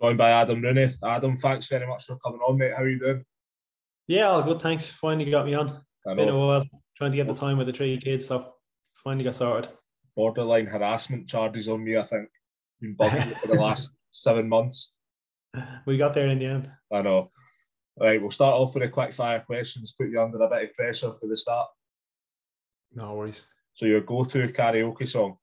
[0.00, 0.94] Joined by Adam Rooney.
[1.02, 2.72] Adam, thanks very much for coming on, mate.
[2.76, 3.24] How are you doing?
[4.06, 4.62] Yeah, all good.
[4.62, 4.90] Thanks.
[4.90, 5.82] Finally got me on.
[6.06, 6.64] It's been a while
[6.96, 8.54] trying to get the time with the three kids, so
[9.02, 9.70] finally got started.
[10.16, 12.28] Borderline harassment charges on me, I think.
[12.80, 14.92] Been bugging for the last seven months.
[15.84, 16.70] We got there in the end.
[16.92, 17.28] I know.
[18.00, 20.70] All right, we'll start off with a quick fire questions, put you under a bit
[20.70, 21.68] of pressure for the start.
[22.92, 23.44] No worries.
[23.72, 25.36] So your go-to karaoke song?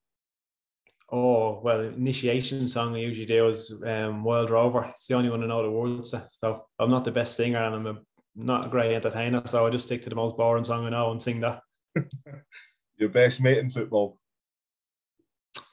[1.17, 4.81] Oh well, initiation song I usually do is um, Wild Rover.
[4.89, 6.13] It's the only one I know the words.
[6.41, 7.99] So I'm not the best singer and I'm a,
[8.35, 9.41] not a great entertainer.
[9.45, 11.61] So I just stick to the most boring song I know and sing that.
[12.97, 14.19] Your best mate in football?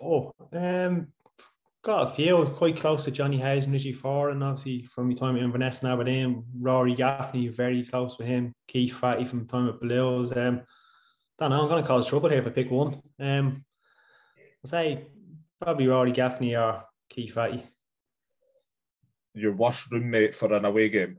[0.01, 1.09] Oh, um,
[1.83, 2.45] got a few.
[2.45, 5.83] Quite close to Johnny Hayes and Richie Foran, and obviously from my time in Inverness
[5.83, 8.53] and Aberdeen, Rory Gaffney, very close with him.
[8.69, 10.31] Keith Fahey from time at Blues.
[10.31, 10.61] Um,
[11.37, 11.63] don't know.
[11.63, 13.03] I'm going to cause trouble here if I pick one.
[13.19, 13.65] Um,
[14.65, 15.09] I'll say
[15.63, 17.63] Probably Rory Gaffney or Keith Fahey.
[19.35, 21.19] Your worst roommate for an away game?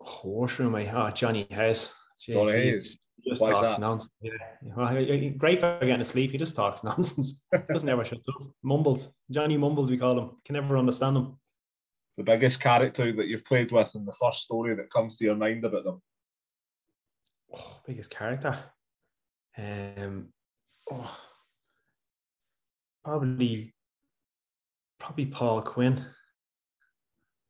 [0.00, 0.88] Oh, worst roommate?
[0.92, 1.94] Oh, Johnny Hayes.
[2.18, 2.98] Johnny Hayes.
[3.28, 4.10] Just Why talks nonsense.
[4.22, 5.30] Yeah.
[5.36, 6.30] great for getting to sleep.
[6.32, 7.44] He just talks nonsense.
[7.70, 8.48] Doesn't ever shut up.
[8.62, 9.18] Mumbles.
[9.30, 10.30] Johnny Mumbles, we call him.
[10.44, 11.38] Can never understand him.
[12.16, 15.36] The biggest character that you've played with and the first story that comes to your
[15.36, 16.00] mind about them?
[17.54, 18.58] Oh, biggest character.
[19.58, 20.28] Um,
[20.90, 21.20] oh,
[23.04, 23.74] probably
[24.98, 26.04] probably Paul Quinn.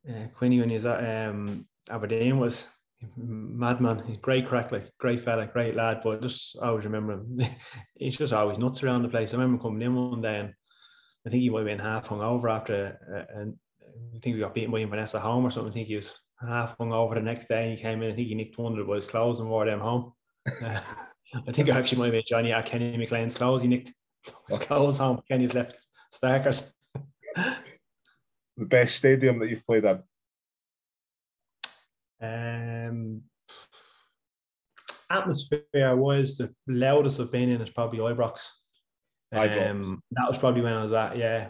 [0.08, 2.68] Uh, Quinny when he was at um, Aberdeen was
[3.16, 6.00] madman, great crack, like great fella, great lad.
[6.02, 7.40] But just I always remember him.
[7.94, 9.32] He's just always nuts around the place.
[9.32, 10.54] I remember coming in one day and
[11.26, 13.56] I think he might have been half hung over after, uh, and
[14.16, 15.70] I think we got beaten by Inverness at home or something.
[15.70, 17.68] I think he was half hung over the next day.
[17.68, 18.10] And he came in.
[18.10, 20.12] I think he nicked one of the boys' clothes and wore them home.
[20.62, 20.80] Uh,
[21.48, 23.62] I think I actually might have been Johnny at Kenny McLean's clothes.
[23.62, 23.92] He nicked
[24.48, 25.20] his clothes home.
[25.28, 25.76] Kenny's left
[26.12, 26.74] Starkers.
[27.34, 30.02] the best stadium that you've played in?
[32.20, 33.22] Um,
[35.10, 38.48] atmosphere was the loudest I've been in is probably Ibrox.
[39.32, 41.48] Um, that was probably when I was at, yeah,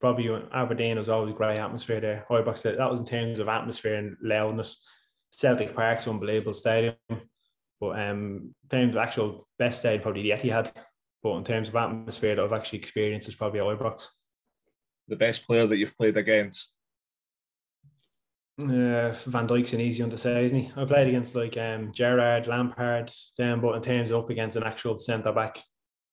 [0.00, 2.26] probably Aberdeen was always great atmosphere there.
[2.30, 4.82] Ibrox, that was in terms of atmosphere and loudness.
[5.30, 6.94] Celtic Park's unbelievable stadium.
[7.80, 10.70] But um, in terms of actual best stadium, probably the Etihad.
[11.22, 14.08] But in terms of atmosphere that I've actually experienced, is probably Ibrox.
[15.08, 16.76] The best player that you've played against?
[18.60, 20.72] Uh, Van Dijk's an easy one to say, isn't he?
[20.76, 24.64] I played against like um, Gerrard, Lampard, then, but in terms of up against an
[24.64, 25.58] actual centre back,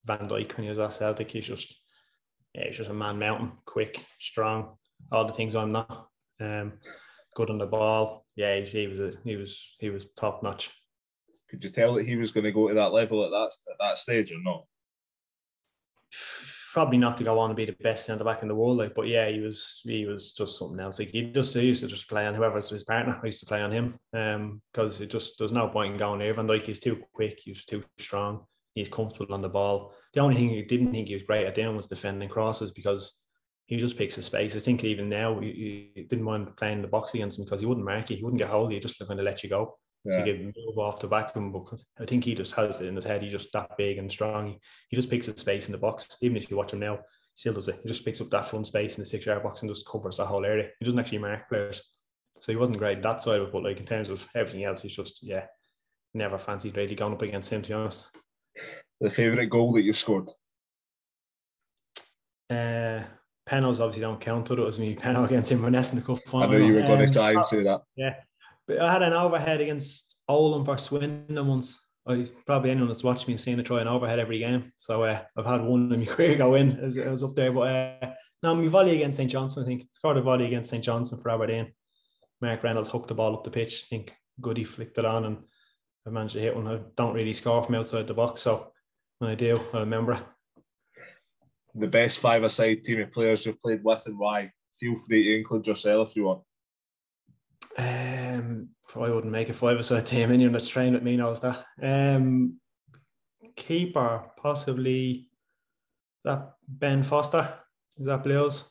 [0.06, 1.76] Van Dijk when he was at Celtic, he's just
[2.54, 4.78] yeah, he's just a man mountain, quick, strong,
[5.12, 6.08] all the things I'm not.
[6.40, 6.74] Um,
[7.36, 8.26] good on the ball.
[8.36, 10.72] Yeah, he, he was a, he was he was top notch.
[11.50, 13.78] Could you tell that he was going to go to that level at that at
[13.80, 14.66] that stage or not?
[16.72, 18.94] Probably not to go on and be the best centre back in the world, like,
[18.94, 21.00] but yeah, he was he was just something else.
[21.00, 23.20] Like he just he used to just play on whoever's his partner.
[23.22, 26.20] I used to play on him, um, because it just there's no point in going
[26.20, 26.34] there.
[26.34, 29.94] Van Dijk he's too quick, he's too strong, he's comfortable on the ball.
[30.14, 33.20] The only thing he didn't think he was great at doing was defending crosses because
[33.66, 34.56] he just picks his space.
[34.56, 37.66] I think even now he, he didn't mind playing the box against him because he
[37.66, 39.50] wouldn't mark you, he wouldn't get hold of you, he just going to let you
[39.50, 39.76] go
[40.06, 40.18] yeah.
[40.18, 42.88] to get move off the back of him because I think he just has it
[42.88, 43.22] in his head.
[43.22, 44.48] He's just that big and strong.
[44.48, 46.18] He, he just picks his space in the box.
[46.22, 47.02] Even if you watch him now, he
[47.36, 47.80] still does it.
[47.82, 50.18] He just picks up that front space in the six yard box and just covers
[50.18, 50.70] that whole area.
[50.80, 51.82] He doesn't actually mark players.
[52.42, 54.82] So he wasn't great that side of it, but like in terms of everything else,
[54.82, 55.46] he's just yeah,
[56.14, 58.06] never fancied really going up against him to be honest.
[59.02, 60.30] The favourite goal that you've scored?
[62.50, 63.04] Uh
[63.50, 64.50] penalties obviously don't count.
[64.50, 66.50] It was me penalty against Inverness in the cup final.
[66.50, 67.82] I know you were going um, to try and say that.
[67.96, 68.16] Yeah,
[68.70, 71.90] but I had an overhead against Oldham for Swindon once.
[72.08, 74.72] I probably anyone that's watched me seen to try an overhead every game.
[74.78, 76.80] So uh, I've had one in my career go in.
[76.80, 78.12] As it was up there, but uh,
[78.44, 79.64] no, my volley against St Johnstone.
[79.64, 81.74] I think scored a volley against St Johnstone for Aberdeen.
[82.42, 83.86] Mark Reynolds hooked the ball up the pitch.
[83.86, 85.38] I think Goody flicked it on, and
[86.06, 86.68] I managed to hit one.
[86.68, 88.72] I don't really score from outside the box, so
[89.18, 90.22] when I do, I remember.
[91.74, 94.52] The best five-a-side team of players you've played with and why?
[94.80, 96.42] Feel free to include yourself if you want.
[97.80, 100.32] Um, I wouldn't make a five-a-side team.
[100.32, 101.64] Anyone that's trained with me knows that.
[101.82, 102.60] Um,
[103.56, 105.30] keeper, possibly
[106.26, 107.54] that Ben Foster.
[107.98, 108.66] Is that Blues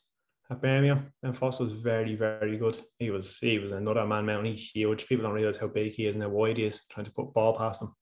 [0.49, 1.11] at Birmingham?
[1.23, 2.79] Ben Foster was very, very good.
[2.99, 4.53] He was he was another man mountain.
[4.53, 5.07] He's huge.
[5.07, 6.81] People don't realize how big he is and how wide he is.
[6.89, 7.93] Trying to put ball past him,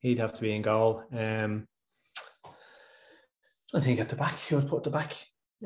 [0.00, 1.04] he'd have to be in goal.
[1.12, 1.66] Um,
[3.74, 5.14] I think at the back, he would put the back.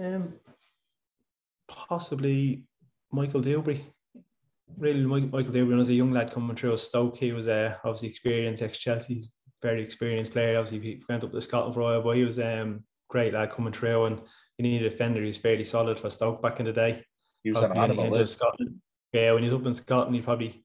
[0.00, 0.34] Um,
[1.68, 2.64] possibly
[3.10, 3.80] Michael Duberry
[4.78, 7.16] really Michael Duberry was a young lad coming through Stoke.
[7.16, 9.30] He was uh, obviously experienced ex Chelsea,
[9.62, 10.58] very experienced player.
[10.58, 13.50] Obviously, he went up to Scotland for a while, but he was um great lad
[13.52, 14.20] coming through and
[14.56, 17.04] you need a defender who's fairly solid for Stoke back in the day.
[17.42, 18.26] He was an animal.
[18.26, 18.80] Scotland.
[19.12, 20.64] Yeah, when he's up in Scotland, he's probably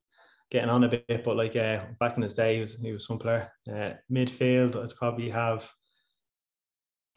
[0.50, 1.24] getting on a bit.
[1.24, 3.52] But like uh, back in his day, he was he was some player.
[3.70, 5.70] Uh, midfield, I'd probably have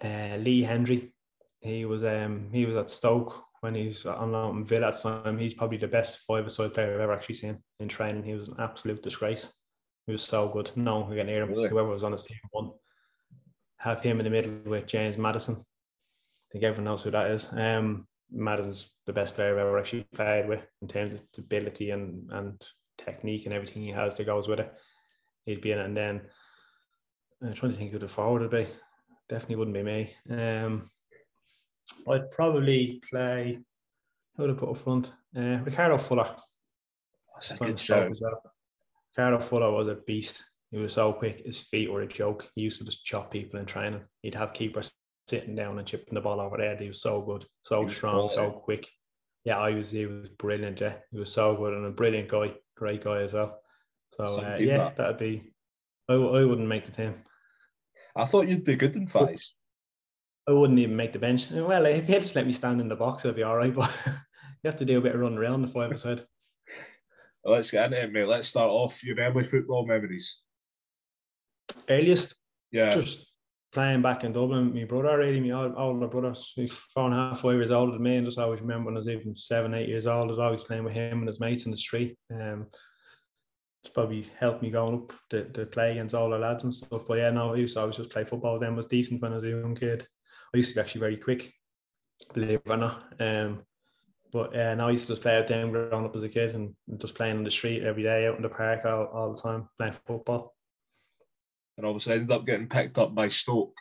[0.02, 1.12] uh, Lee Hendrie.
[1.60, 5.22] He was um he was at Stoke when he's on loan in Villa at the
[5.22, 5.38] time.
[5.38, 8.24] He's probably the best five-a-side player I've ever actually seen in training.
[8.24, 9.52] He was an absolute disgrace.
[10.06, 10.70] He was so good.
[10.76, 11.50] No, we get near him.
[11.50, 11.68] Really?
[11.68, 12.72] Whoever was on his team won.
[13.78, 15.56] Have him in the middle with James Maddison.
[15.56, 17.52] I think everyone knows who that is.
[17.52, 22.30] Um, Maddison's the best player I've ever actually played with in terms of ability and
[22.30, 22.62] and
[22.98, 24.72] technique and everything he has that goes with it.
[25.46, 26.22] He'd be in it, and then
[27.42, 28.66] I'm trying to think who the forward would be.
[29.28, 30.14] Definitely wouldn't be me.
[30.30, 30.90] Um,
[32.08, 33.58] I'd probably play.
[34.36, 35.12] Who would I put up front?
[35.36, 36.28] Uh, Ricardo Fuller.
[37.34, 38.10] That's a good show.
[38.20, 38.42] Well.
[39.16, 40.42] Ricardo Fuller was a beast.
[40.70, 41.42] He was so quick.
[41.44, 42.48] His feet were a joke.
[42.54, 44.02] He used to just chop people in training.
[44.22, 44.92] He'd have keepers
[45.28, 46.76] sitting down and chipping the ball over there.
[46.76, 48.88] He was so good, so strong, so quick.
[49.44, 49.90] Yeah, I was.
[49.90, 50.80] He was brilliant.
[50.80, 53.60] Yeah, he was so good and a brilliant guy, great guy as well.
[54.14, 54.96] So uh, yeah, that.
[54.96, 55.52] that'd be.
[56.08, 57.14] I, I wouldn't make the team.
[58.14, 59.54] I thought you'd be good in fives.
[60.48, 61.50] I wouldn't even make the bench.
[61.50, 63.74] Well, if you just let me stand in the box, I'd be all right.
[64.62, 66.20] But you have to do a bit of running around the five side.
[67.42, 68.28] Well, let's get into it, mate.
[68.28, 70.42] Let's start off your early football memories.
[71.88, 72.34] Earliest,
[72.70, 73.32] yeah, just
[73.72, 74.74] playing back in Dublin.
[74.74, 78.02] My brother, really, my older brother, he's four and a half, five years older than
[78.02, 80.38] me, and just always remember when I was even seven, eight years old, I was
[80.38, 82.18] always playing with him and his mates in the street.
[82.30, 82.66] Um,
[83.82, 87.02] it's probably helped me going up to, to play against all the lads and stuff.
[87.08, 88.58] But yeah, no, I used to always just play football.
[88.58, 90.06] Then was decent when I was a young kid.
[90.52, 91.52] I used to be actually very quick,
[92.34, 93.02] believe it or not.
[93.20, 93.62] Um,
[94.32, 96.54] but uh, now I used to just play out there growing up as a kid
[96.54, 99.40] and just playing on the street every day, out in the park all, all the
[99.40, 100.54] time, playing football.
[101.76, 103.76] And obviously I ended up getting picked up by Stoke.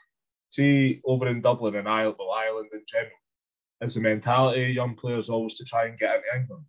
[0.51, 3.11] See, over in Dublin and Ireland, well, Ireland in general,
[3.81, 6.65] is the mentality of young players always to try and get into England?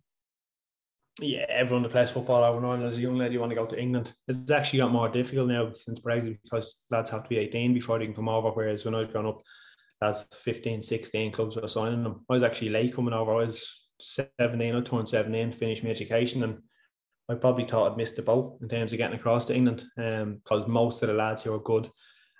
[1.19, 3.65] Yeah, everyone that plays football over in Ireland as a young lady want to go
[3.65, 4.13] to England.
[4.27, 7.99] It's actually got more difficult now since Brexit because lads have to be 18 before
[7.99, 8.49] they can come over.
[8.49, 9.41] Whereas when I'd grown up,
[10.01, 12.25] as 15, 16 clubs were signing them.
[12.29, 13.33] I was actually late coming over.
[13.33, 16.59] I was 17, I turned 17, finished my education, and
[17.29, 20.63] I probably thought I'd missed the boat in terms of getting across to England because
[20.65, 21.89] um, most of the lads who were good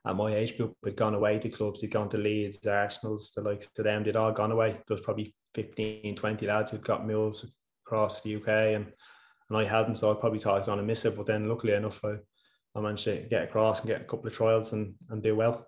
[0.06, 3.42] at my age group had gone away to clubs, they'd gone to Leeds, Arsenals, the
[3.42, 4.72] likes to them, they'd all gone away.
[4.72, 7.46] There was probably 15, 20 lads who'd got moves
[7.86, 8.92] across the UK and,
[9.50, 11.16] and I hadn't, so I probably thought I was going to miss it.
[11.16, 12.16] But then luckily enough, I,
[12.76, 15.68] I managed to get across and get a couple of trials and, and do well.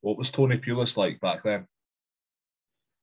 [0.00, 1.66] What was Tony Pulis like back then?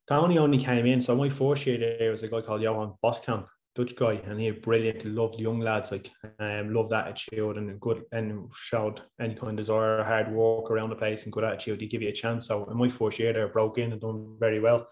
[0.07, 1.01] Tony only came in.
[1.01, 3.45] So my first year there was a guy called Johan Boskamp,
[3.75, 6.09] Dutch guy, and he brilliant, loved young lads, like
[6.39, 10.95] um, loved attitude and good and showed any kind of desire, hard work around the
[10.95, 11.81] place and good attitude.
[11.81, 12.47] He give you a chance.
[12.47, 14.88] So in my first year there, broke in and done very well.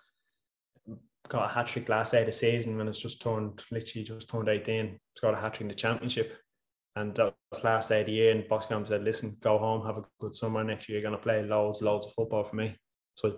[1.28, 4.30] Got a hat trick last day of the season when it's just turned literally just
[4.30, 5.00] turned 18.
[5.22, 6.38] Got a hat trick in the championship.
[6.96, 8.32] And that was last day of the year.
[8.32, 10.64] And said, listen, go home, have a good summer.
[10.64, 12.76] Next year, you're going to play loads, loads of football for me.
[13.16, 13.36] So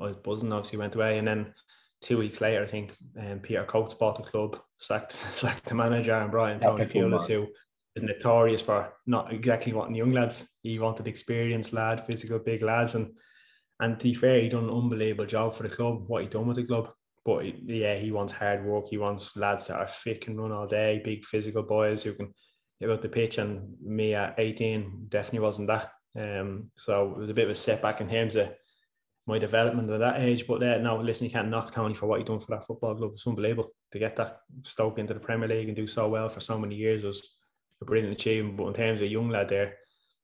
[0.00, 1.18] I was buzzing, obviously, went away.
[1.18, 1.52] And then
[2.00, 6.14] two weeks later, I think um, Peter Coates bought the club, sacked, sacked the manager,
[6.14, 7.46] and Brian Tony Pulis, who
[7.94, 10.58] is notorious for not exactly wanting young lads.
[10.62, 12.94] He wanted experienced lad, physical, big lads.
[12.94, 13.10] And
[13.80, 16.46] and to be fair, he done an unbelievable job for the club, what he done
[16.46, 16.90] with the club.
[17.24, 18.86] But yeah, he wants hard work.
[18.88, 22.32] He wants lads that are fit and run all day, big physical boys who can
[22.84, 25.92] about the pitch, and me at 18 definitely wasn't that.
[26.16, 28.50] Um, so it was a bit of a setback in terms of
[29.26, 30.46] my development at that age.
[30.46, 32.94] But uh, no, listen, you can't knock Tony for what he done for that football
[32.94, 33.12] club.
[33.14, 36.40] It's unbelievable to get that Stoke into the Premier League and do so well for
[36.40, 37.36] so many years was
[37.80, 38.56] a brilliant achievement.
[38.56, 39.74] But in terms of a young lad there,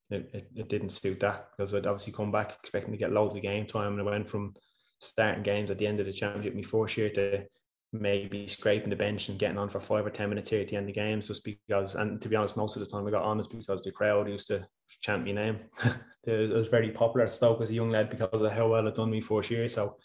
[0.09, 3.35] it, it, it didn't suit that because I'd obviously come back expecting to get loads
[3.35, 4.53] of game time, and I went from
[4.99, 7.45] starting games at the end of the championship my first year to
[7.93, 10.77] maybe scraping the bench and getting on for five or ten minutes here at the
[10.77, 13.23] end of games just because and to be honest most of the time I got
[13.23, 14.65] on is because the crowd used to
[15.01, 15.59] chant my name.
[16.23, 18.93] It was very popular at Stoke as a young lad because of how well it
[18.93, 19.67] done me first year.
[19.67, 19.97] So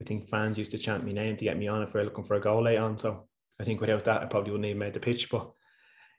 [0.00, 2.04] I think fans used to chant my name to get me on if we are
[2.04, 2.98] looking for a goal late on.
[2.98, 3.28] So
[3.60, 5.52] I think without that I probably wouldn't even made the pitch but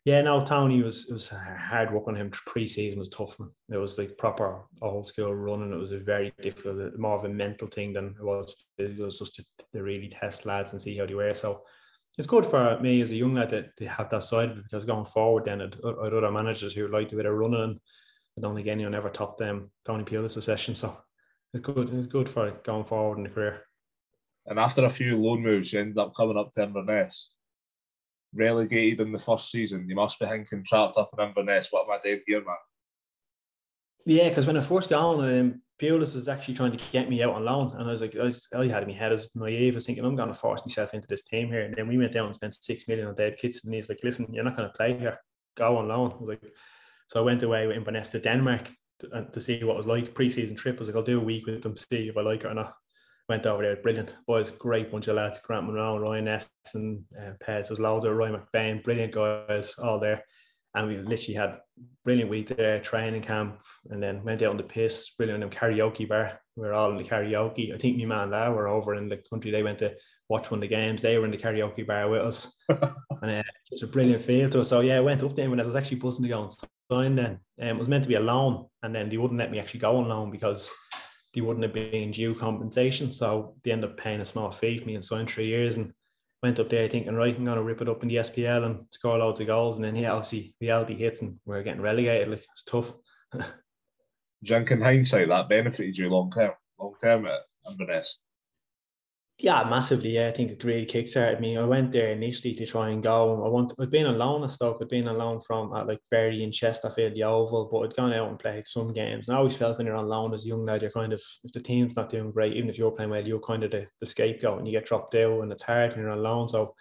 [0.05, 2.29] yeah, no, Tony was it was hard work on him.
[2.29, 3.37] Pre-season was tough.
[3.71, 5.71] It was like proper old school running.
[5.71, 8.65] It was a very difficult, uh, more of a mental thing than it was.
[8.77, 11.33] It was just to, to really test lads and see how they were.
[11.35, 11.63] So
[12.17, 15.05] it's good for me as a young lad to, to have that side because going
[15.05, 17.61] forward, then I'd, other managers who like to bit of running.
[17.61, 17.79] And
[18.37, 20.75] I don't think anyone ever topped them Tony Pulis' session.
[20.75, 20.93] So
[21.53, 21.93] it's good.
[21.93, 23.61] It's good for going forward in the career.
[24.47, 27.33] And after a few loan moves, you ended up coming up to Inverness
[28.33, 31.69] relegated in the first season, you must be thinking trapped up in Inverness.
[31.71, 32.55] What am I doing here, man?
[34.05, 37.33] Yeah, because when I first got on, um, was actually trying to get me out
[37.33, 39.75] on loan, and I was like, I, was, had in my head as naive, I
[39.75, 42.13] was thinking I'm going to force myself into this team here, and then we went
[42.13, 44.69] down and spent six million on Dave Kitson, and he's like, listen, you're not going
[44.69, 45.19] to play here,
[45.55, 46.11] go on loan.
[46.11, 46.53] I was like,
[47.07, 49.87] so I went away with Inverness to Denmark to, uh, to see what it was
[49.87, 50.13] like.
[50.13, 52.43] Pre-season trip I was like, I'll do a week with them, see if I like
[52.43, 52.75] it or not.
[53.33, 57.31] Went over there, brilliant boys, great bunch of lads, Grant Munro, Ryan Ness, and uh,
[57.43, 57.67] Pez.
[57.67, 60.23] There's loads of Ryan McBain, brilliant guys, all there
[60.75, 61.59] and we literally had
[62.03, 63.59] brilliant week there, training camp,
[63.89, 66.39] and then went out on the piss, brilliant in karaoke bar.
[66.55, 67.73] We were all in the karaoke.
[67.73, 69.51] I think me man and were over in the country.
[69.51, 69.95] They went to
[70.29, 71.01] watch one of the games.
[71.01, 72.81] They were in the karaoke bar with us, and
[73.23, 74.69] uh, it was a brilliant feel to us.
[74.69, 77.15] So yeah, I went up there when I was actually buzzing to go and sign.
[77.15, 79.59] Then um, it was meant to be a loan, and then they wouldn't let me
[79.59, 80.71] actually go on loan because
[81.33, 83.11] they wouldn't have been due compensation.
[83.11, 85.93] So they end up paying a small fee for me and signed three years and
[86.41, 89.17] went up there thinking, right, I'm to rip it up in the SPL and score
[89.17, 89.77] loads of goals.
[89.77, 92.29] And then, yeah, obviously reality hits and we're getting relegated.
[92.29, 92.93] Like, it's tough.
[94.43, 98.19] Junk in hindsight, that benefited you long term, long term at Inverness.
[99.39, 100.11] Yeah, massively.
[100.11, 101.57] Yeah, I think it really kickstarted me.
[101.57, 103.43] I went there initially to try and go.
[103.43, 103.73] I want.
[103.79, 104.77] I'd been on loan at Stoke.
[104.79, 108.29] I'd been on loan from at like Bury and Chesterfield, Yeovil, but I'd gone out
[108.29, 109.27] and played some games.
[109.27, 111.21] And I always felt when you're on loan as a young lad, you're kind of
[111.43, 113.87] if the team's not doing great, even if you're playing well, you're kind of the,
[113.99, 116.47] the scapegoat and you get dropped out, and it's hard when you're on loan.
[116.47, 116.75] So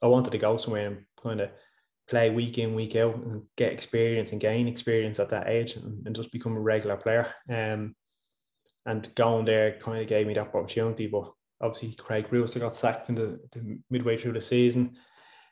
[0.00, 1.50] I wanted to go somewhere and kind of
[2.08, 6.06] play week in, week out, and get experience and gain experience at that age, and,
[6.06, 7.34] and just become a regular player.
[7.50, 7.96] Um,
[8.86, 13.08] and going there kind of gave me that opportunity, but obviously Craig Brewster got sacked
[13.08, 14.96] in the, the, midway through the season.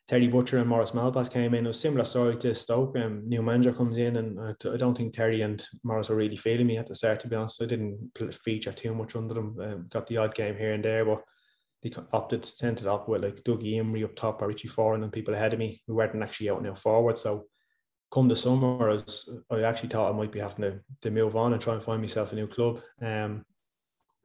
[0.07, 1.65] Terry Butcher and Maurice Malpas came in.
[1.65, 2.97] It was similar story to Stoke.
[2.99, 6.67] Um, new manager comes in, and I, don't think Terry and Morris were really feeling
[6.67, 7.21] me at the start.
[7.21, 8.11] To be honest, I didn't
[8.45, 9.57] feature too much under them.
[9.59, 11.23] Um, got the odd game here and there, but
[11.83, 15.03] they opted to tend to up with like Dougie Imrie up top or Richie Foran
[15.05, 17.17] and people ahead of me who weren't actually out now forward.
[17.17, 17.47] So
[18.11, 21.35] come the summer, I, was, I actually thought I might be having to, to move
[21.35, 22.81] on and try and find myself a new club.
[23.03, 23.45] Um,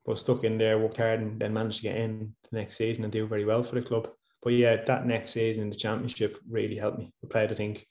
[0.10, 3.04] was stuck in there, worked hard, and then managed to get in the next season
[3.04, 4.10] and do very well for the club.
[4.42, 7.14] But yeah, that next season in the championship really helped me.
[7.22, 7.86] We played, I think,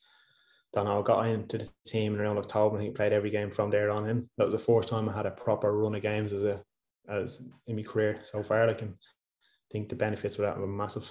[0.72, 2.76] don't know, got into the team in around October.
[2.76, 4.28] I think played every game from there on in.
[4.36, 6.60] That was the first time I had a proper run of games as a
[7.08, 8.66] as in my career so far.
[8.66, 11.10] Like, and I think the benefits of that were massive.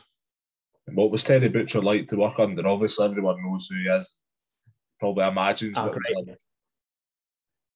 [0.87, 2.67] And what was Terry Butcher like to work under?
[2.67, 4.13] Obviously, everyone knows who he is.
[4.99, 5.77] Probably imagines.
[5.77, 6.37] Oh, great.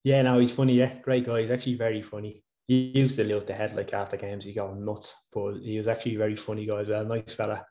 [0.04, 0.74] Yeah, no, he's funny.
[0.74, 1.42] Yeah, great guy.
[1.42, 4.78] He's actually very funny he used to lose the head like after games, he got
[4.78, 5.16] nuts.
[5.34, 7.66] But he was actually a very funny guy as well, nice fella.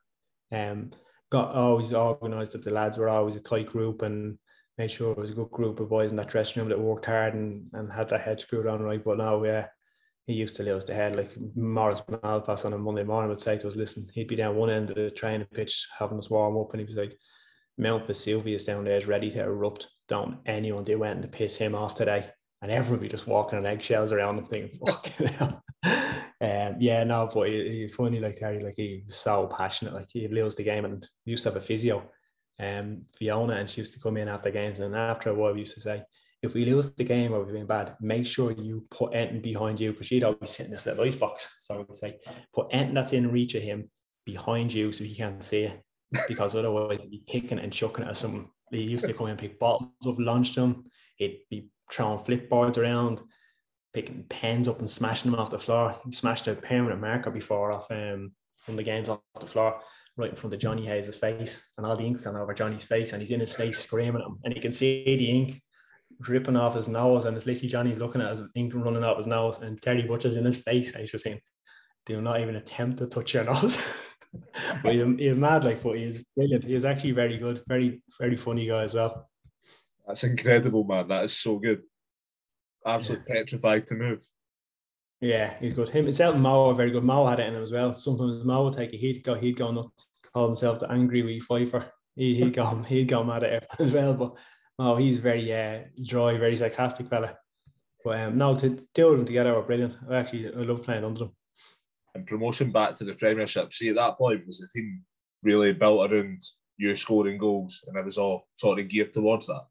[0.53, 0.91] Um,
[1.31, 4.39] got always organised that the lads were always a tight group and
[4.77, 7.07] made sure it was a good group of boys in that dressing room that worked
[7.07, 9.03] hard and, and had their head screwed on right.
[9.03, 9.67] But now, yeah,
[10.27, 11.17] he used to lose the head.
[11.17, 14.57] Like Maurice Malpas on a Monday morning would say to us, listen, he'd be down
[14.57, 17.17] one end of the training pitch having us warm up and he was like,
[17.79, 19.89] Mount Vesuvius down there is ready to erupt.
[20.09, 22.31] Don't anyone do anything to piss him off today
[22.62, 25.62] and everyone be just walking on eggshells around and thinking, fucking hell.
[26.43, 30.09] Um, yeah, no, but he, he's funny, like Terry, like he was so passionate, like
[30.11, 32.02] he loves the game and we used to have a physio,
[32.59, 34.81] um, Fiona, and she used to come in after games.
[34.81, 36.02] And after a while, we used to say,
[36.43, 39.79] if we lose the game or we've been bad, make sure you put anything behind
[39.79, 41.59] you because she'd always sit in this little ice box.
[41.62, 42.19] So I would say,
[42.55, 43.90] put anything that's in reach of him
[44.25, 45.83] behind you so he can't see it
[46.29, 48.50] because otherwise he'd be kicking and chucking at some.
[48.71, 50.85] He used to come in and pick bottles up, launch them.
[51.17, 53.21] He'd be throwing flipboards around,
[53.93, 55.97] picking pens up and smashing them off the floor.
[56.05, 58.33] He smashed a permanent marker before off um,
[58.69, 59.81] of the games off the floor
[60.17, 63.13] right in front of Johnny Hayes' face, and all the ink's gone over Johnny's face,
[63.13, 65.63] and he's in his face screaming at him, and you can see the ink
[66.21, 69.27] dripping off his nose, and it's literally Johnny's looking at his ink running off his
[69.27, 70.95] nose, and Terry Butcher's in his face.
[70.95, 71.41] I just saying,
[72.07, 74.15] do not even attempt to touch your nose.
[74.83, 76.65] but he's, he's mad like, but he's brilliant.
[76.65, 79.30] He's actually very good, very very funny guy as well.
[80.11, 81.07] That's incredible, man.
[81.07, 81.83] That is so good.
[82.85, 83.43] Absolutely yeah.
[83.43, 84.26] petrified to move.
[85.21, 85.88] Yeah, he's good.
[85.88, 87.05] Him himself and Mao are very good.
[87.05, 87.95] Mao had it in him as well.
[87.95, 91.38] Sometimes Mao would take a he'd go, he'd go nuts, call himself the angry wee
[91.38, 91.93] fifer.
[92.17, 94.14] He he'd go he'd go mad at it as well.
[94.14, 94.37] But
[94.81, 97.37] Mao, he's very uh, dry, very sarcastic fella.
[98.05, 99.97] But um, no, to deal them together were brilliant.
[100.11, 101.37] I actually I love playing under them.
[102.17, 103.73] And promotion back to the Premiership.
[103.73, 105.05] See, at that point was the team
[105.45, 106.43] really built around
[106.79, 109.67] you scoring goals, and it was all sort of geared towards that.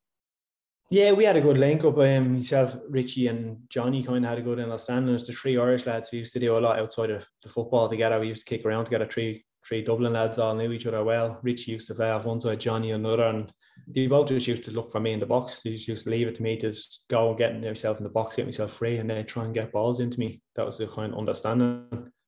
[0.91, 1.97] Yeah, we had a good link up.
[1.99, 5.11] Um, myself, Richie, and Johnny kind of had a good understanding.
[5.11, 6.09] There's the three Irish lads.
[6.11, 8.19] We used to do a lot outside of the football together.
[8.19, 9.05] We used to kick around together.
[9.05, 11.37] Three three Dublin lads all knew each other well.
[11.43, 13.51] Richie used to play off one side, Johnny another, and
[13.87, 15.61] they both just used to look for me in the box.
[15.61, 18.03] They just used to leave it to me to just go and get myself in
[18.03, 20.41] the box, get myself free, and then try and get balls into me.
[20.55, 21.85] That was the kind of understanding.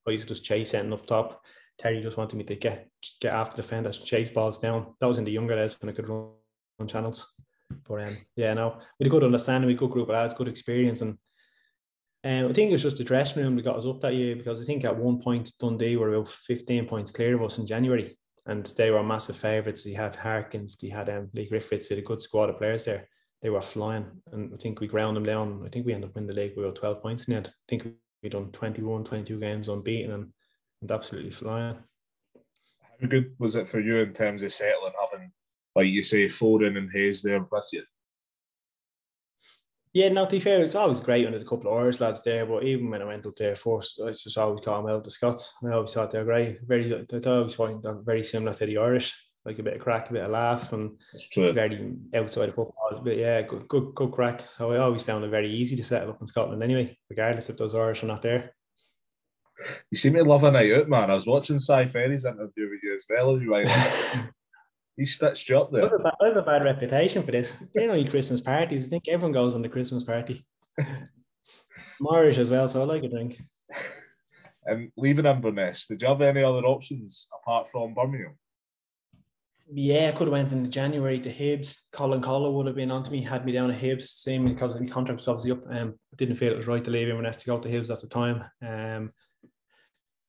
[0.08, 1.44] I used to just chase anything up top.
[1.80, 2.90] Terry just wanted me to get
[3.22, 4.94] get after the defenders, chase balls down.
[5.00, 6.30] That was in the younger days when I could run
[6.88, 7.26] channels.
[7.88, 10.14] But um, yeah, no, we had a good understanding, we had a good group of
[10.14, 11.18] lads, good experience, and
[12.24, 14.36] Um, I think it was just the dressing room that got us up that year
[14.36, 17.66] because I think at one point Dundee were about 15 points clear of us in
[17.66, 19.84] January and they were massive favourites.
[19.84, 22.86] They had Harkins, they had um, Leigh Griffiths, they had a good squad of players
[22.86, 23.08] there.
[23.42, 25.64] They were flying and I think we ground them down.
[25.66, 27.48] I think we ended up winning the league with about 12 points in it.
[27.48, 27.88] I think
[28.22, 30.32] we done 21, 22 games unbeaten and,
[30.82, 31.78] and absolutely flying.
[33.02, 35.32] How good was it for you in terms of settling, having,
[35.76, 37.84] like you say, Foran and Hayes there with you?
[39.94, 42.24] Yeah, no, to be fair, it's always great when there's a couple of Irish lads
[42.24, 42.46] there.
[42.46, 45.12] But even when I went up there first, I just always got them out the
[45.12, 45.54] Scots.
[45.66, 46.60] I always thought they're great.
[46.66, 49.14] Very, I always find them very similar to the Irish,
[49.44, 50.92] like a bit of crack, a bit of laugh, and
[51.32, 51.52] true.
[51.52, 53.02] very outside of football.
[53.04, 54.42] But yeah, good, good, good crack.
[54.42, 57.58] So I always found it very easy to settle up in Scotland anyway, regardless if
[57.58, 58.54] those Irish are not there.
[59.92, 61.12] You seem to love a night out, man.
[61.12, 63.40] I was watching Si Ferry's interview with you as well.
[63.42, 63.68] You right?
[65.02, 65.84] He stitched you up there.
[65.84, 67.56] I have, bad, I have, a bad reputation for this.
[67.74, 68.86] They don't eat Christmas parties.
[68.86, 70.46] I think everyone goes on the Christmas party.
[72.12, 73.42] Irish as well, so I like a drink.
[74.64, 78.38] And leaving Inverness, did you have any other options apart from Birmingham?
[79.74, 81.92] Yeah, I could have went in January to Hibs.
[81.92, 84.78] Colin Collar would have been on to me, had me down at Hibs, same because
[84.78, 85.66] the contract was obviously up.
[85.68, 88.02] Um, I didn't feel it was right to leave Inverness to go to Hibs at
[88.02, 88.44] the time.
[88.62, 89.14] Um,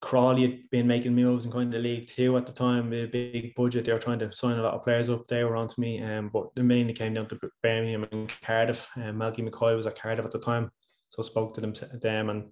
[0.03, 3.55] Crawley had been making moves in kind of League Two at the time, a big
[3.55, 3.85] budget.
[3.85, 5.29] They were trying to sign a lot of players up.
[5.29, 8.91] They were onto me, um, but it mainly came down to Birmingham and Cardiff.
[8.97, 10.73] Um, Malky Mackay was at Cardiff at the time,
[11.11, 12.51] so I spoke to them, them and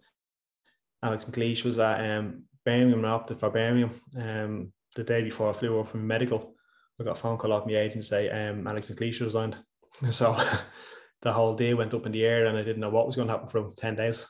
[1.03, 4.01] Alex McLeish was at um, Birmingham and opted for Birmingham.
[4.17, 6.55] Um, the day before I flew over from medical,
[7.01, 9.59] I got a phone call off my agent say um, Alex McLeish resigned.
[10.13, 10.39] So
[11.23, 13.27] the whole day went up in the air, and I didn't know what was going
[13.27, 14.29] to happen for ten days.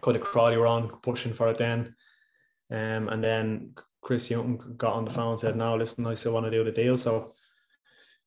[0.00, 1.94] Kind of Crawley were on pushing for it then.
[2.70, 6.32] Um, and then Chris Young got on the phone and said, "No, listen, I still
[6.32, 7.34] want to do the deal." So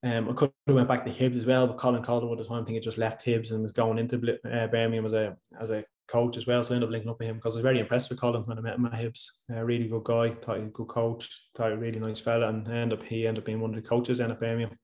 [0.03, 2.49] um, I could have went back to Hibs as well, but Colin Calderwood at the
[2.49, 5.37] time, I think he just left Hibs and was going into uh, Birmingham as a
[5.59, 6.63] as a coach as well.
[6.63, 8.43] So I ended up linking up with him because I was very impressed with Colin
[8.43, 9.25] when I met him at Hibs.
[9.51, 11.99] A really good guy, thought he was a good coach, thought he was a really
[11.99, 14.39] nice fella, and ended up he ended up being one of the coaches then at
[14.39, 14.77] Birmingham.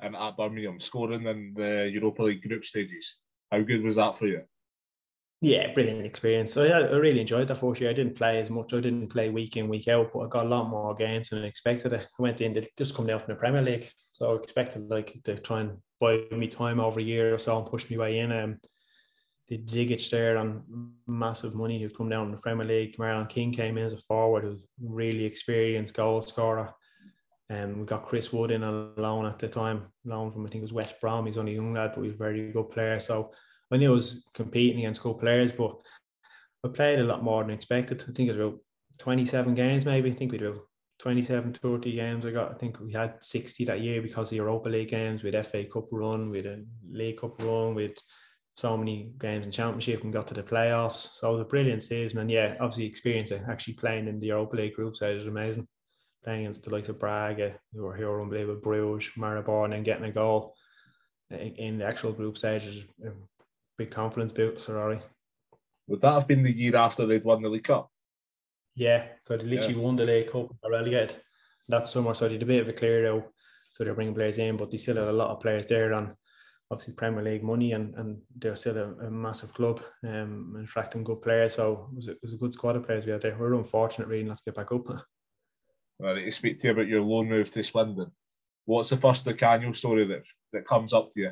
[0.00, 3.18] And at Birmingham, scoring in the Europa League group stages.
[3.50, 4.42] How good was that for you?
[5.42, 6.52] Yeah, brilliant experience.
[6.52, 7.90] So yeah, I really enjoyed that first year.
[7.90, 8.72] I didn't play as much.
[8.72, 11.42] I didn't play week in, week out, but I got a lot more games than
[11.42, 11.92] I expected.
[11.92, 13.90] I went in to just come down from the Premier League.
[14.12, 17.58] So I expected like to try and buy me time over a year or so
[17.58, 18.32] and push me way in.
[18.32, 18.58] Um,
[19.48, 22.96] the Zigic there on massive money who'd come down from the Premier League.
[22.96, 26.72] Marlon King came in as a forward who was really experienced goal scorer.
[27.48, 30.48] And um, we got Chris Wood in a loan at the time, loan from I
[30.48, 31.26] think it was West Brom.
[31.26, 32.98] He's only a young lad, but he's a very good player.
[32.98, 33.30] So
[33.70, 35.76] I knew I was competing against good players, but
[36.64, 38.02] I played a lot more than expected.
[38.02, 38.60] I think it was about
[38.98, 40.10] 27 games, maybe.
[40.10, 40.62] I think we do
[40.98, 42.26] 27, 30 games.
[42.26, 45.22] I got, I think we had 60 that year because of the Europa League games,
[45.22, 47.96] with FA Cup run, with a League Cup run, with
[48.56, 51.12] so many games in Championship and got to the playoffs.
[51.12, 52.20] So it was a brilliant season.
[52.20, 55.68] And yeah, obviously, experience actually playing in the Europa League group side is amazing.
[56.24, 60.06] Playing against the likes of Braga, who were here unbelievable, Bruges, Maribor, and then getting
[60.06, 60.54] a goal
[61.30, 63.28] in the actual group stage is um,
[63.76, 65.00] big confidence boost, Rory.
[65.88, 67.90] Would that have been the year after they'd won the League Cup?
[68.74, 69.80] Yeah, so they literally yeah.
[69.80, 71.16] won the League Cup and relegated
[71.68, 72.14] that summer.
[72.14, 73.28] So they did a bit of a clear out.
[73.72, 76.16] So they're bringing players in, but they still had a lot of players there on
[76.70, 81.22] obviously Premier League money and, and they're still a, a massive club um, attracting good
[81.22, 81.54] players.
[81.54, 83.36] So it was, a, it was a good squad of players we had there.
[83.36, 85.04] We are unfortunate really not to get back up.
[85.98, 88.10] Well, to speak to you about your loan move to Swindon,
[88.66, 91.30] what's the first Canio story that, that comes up to you?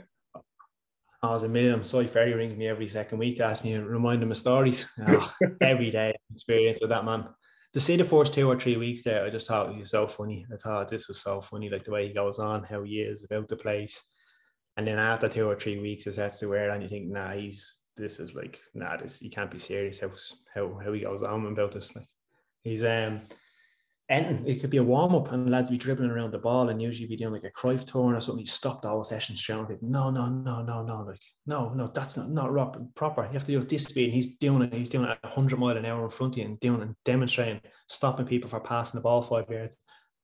[1.24, 1.84] I was a minimum.
[1.84, 4.88] So Ferry rings me every second week to ask me and remind him of stories.
[5.06, 7.26] Oh, every day experience with that man.
[7.72, 10.06] To see the first two or three weeks there, I just thought he was so
[10.06, 10.46] funny.
[10.52, 13.24] I thought this was so funny, like the way he goes on, how he is
[13.24, 14.00] about the place.
[14.76, 17.32] And then after two or three weeks, it starts to wear and you think, nah,
[17.32, 20.10] he's this is like, nah, this he can't be serious how
[20.54, 21.94] how how he goes on about this.
[21.96, 22.06] Like
[22.62, 23.22] he's um
[24.10, 26.80] and it could be a warm up and lads be dribbling around the ball and
[26.80, 28.40] usually be doing like a Cruyff turn or something.
[28.40, 32.18] You stop the whole session shouting, no, no, no, no, no, like, no, no, that's
[32.18, 33.24] not, not proper.
[33.24, 34.06] You have to do it this speed.
[34.06, 36.44] And he's doing it, he's doing it 100 mile an hour in front of you
[36.44, 39.78] and doing and demonstrating, stopping people for passing the ball five yards.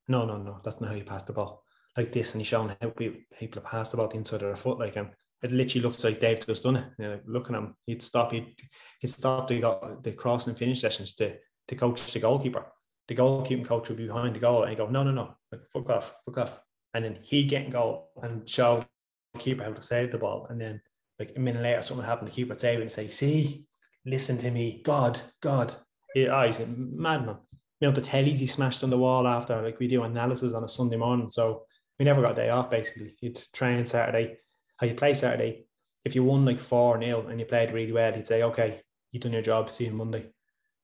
[0.09, 1.65] No, no, no, that's not how you pass the ball.
[1.97, 4.79] Like this, and he's showing how people pass the ball the inside of their foot.
[4.79, 5.09] Like, and
[5.43, 6.85] it literally looks like Dave just done it.
[6.99, 8.55] You know, like looking at him, he'd stop, he'd,
[9.01, 11.37] he'd stop the, got the cross and finish sessions to,
[11.69, 12.67] to coach the goalkeeper
[13.11, 15.63] the goalkeeping coach would be behind the goal and he'd go, no, no, no, like,
[15.73, 16.61] fuck off, fuck off.
[16.95, 18.87] And then he'd get goal and show
[19.35, 20.47] the keeper how to save the ball.
[20.49, 20.81] And then
[21.19, 23.65] like a minute later, something happened, the keeper would save it and say, see,
[24.07, 25.75] listen to me, God, God.
[26.15, 27.39] He, oh, he's a madman.
[27.81, 30.63] You know, the tellies he smashed on the wall after, like we do analysis on
[30.63, 31.33] a Sunday morning.
[31.33, 31.65] So
[31.99, 33.17] we never got a day off basically.
[33.21, 34.39] You'd train Saturday,
[34.77, 35.65] how you play Saturday,
[36.05, 39.23] if you won like 4 0 and you played really well, he'd say, okay, you've
[39.25, 40.27] done your job, see you Monday.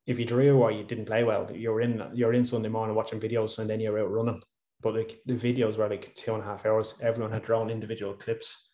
[0.06, 3.20] If you drew or you didn't play well, you're in you're in Sunday morning watching
[3.20, 4.40] videos and then you're out running.
[4.80, 7.00] But like the videos were like two and a half hours.
[7.02, 8.70] Everyone had their own individual clips.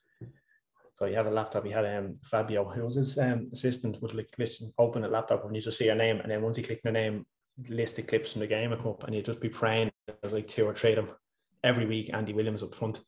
[0.95, 1.65] So you have a laptop.
[1.65, 4.29] You had um, Fabio, who was his um, assistant, would like
[4.79, 6.93] open a laptop and you just see your name, and then once you click your
[6.93, 7.25] name,
[7.69, 9.91] list the clips from the game would come up, and you just be praying.
[10.21, 11.15] There's like two or three of them
[11.65, 12.13] every week.
[12.13, 13.01] Andy Williams up front,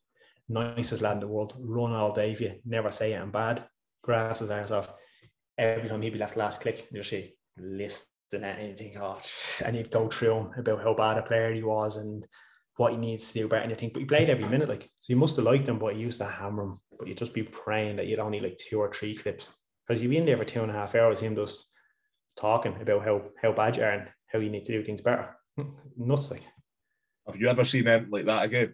[0.49, 3.21] nicest lad in the world, run all day for you, never say it.
[3.21, 3.63] I'm bad,
[4.01, 4.91] grass his ass off.
[5.57, 8.97] Every time he'd be last last click, you just see list and anything.
[8.99, 9.19] Oh,
[9.63, 12.25] and you'd go through him about how bad a player he was and
[12.77, 13.91] what he needs to do better anything.
[13.93, 16.19] But he played every minute, like so you must have liked him, but he used
[16.19, 16.79] to hammer him.
[16.97, 19.49] But you'd just be praying that you'd only like two or three clips.
[19.87, 21.69] Because you'd be in there for two and a half hours, him just
[22.37, 25.35] talking about how how bad you are and how you need to do things better.
[25.97, 26.45] Nuts like.
[27.27, 28.73] Have you ever seen anything like that again?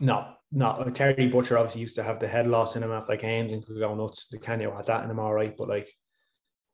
[0.00, 0.84] No, no.
[0.92, 3.78] Terry Butcher obviously used to have the head loss in him after games and could
[3.78, 4.28] go nuts.
[4.28, 5.88] Di Canio had that in him all right, but like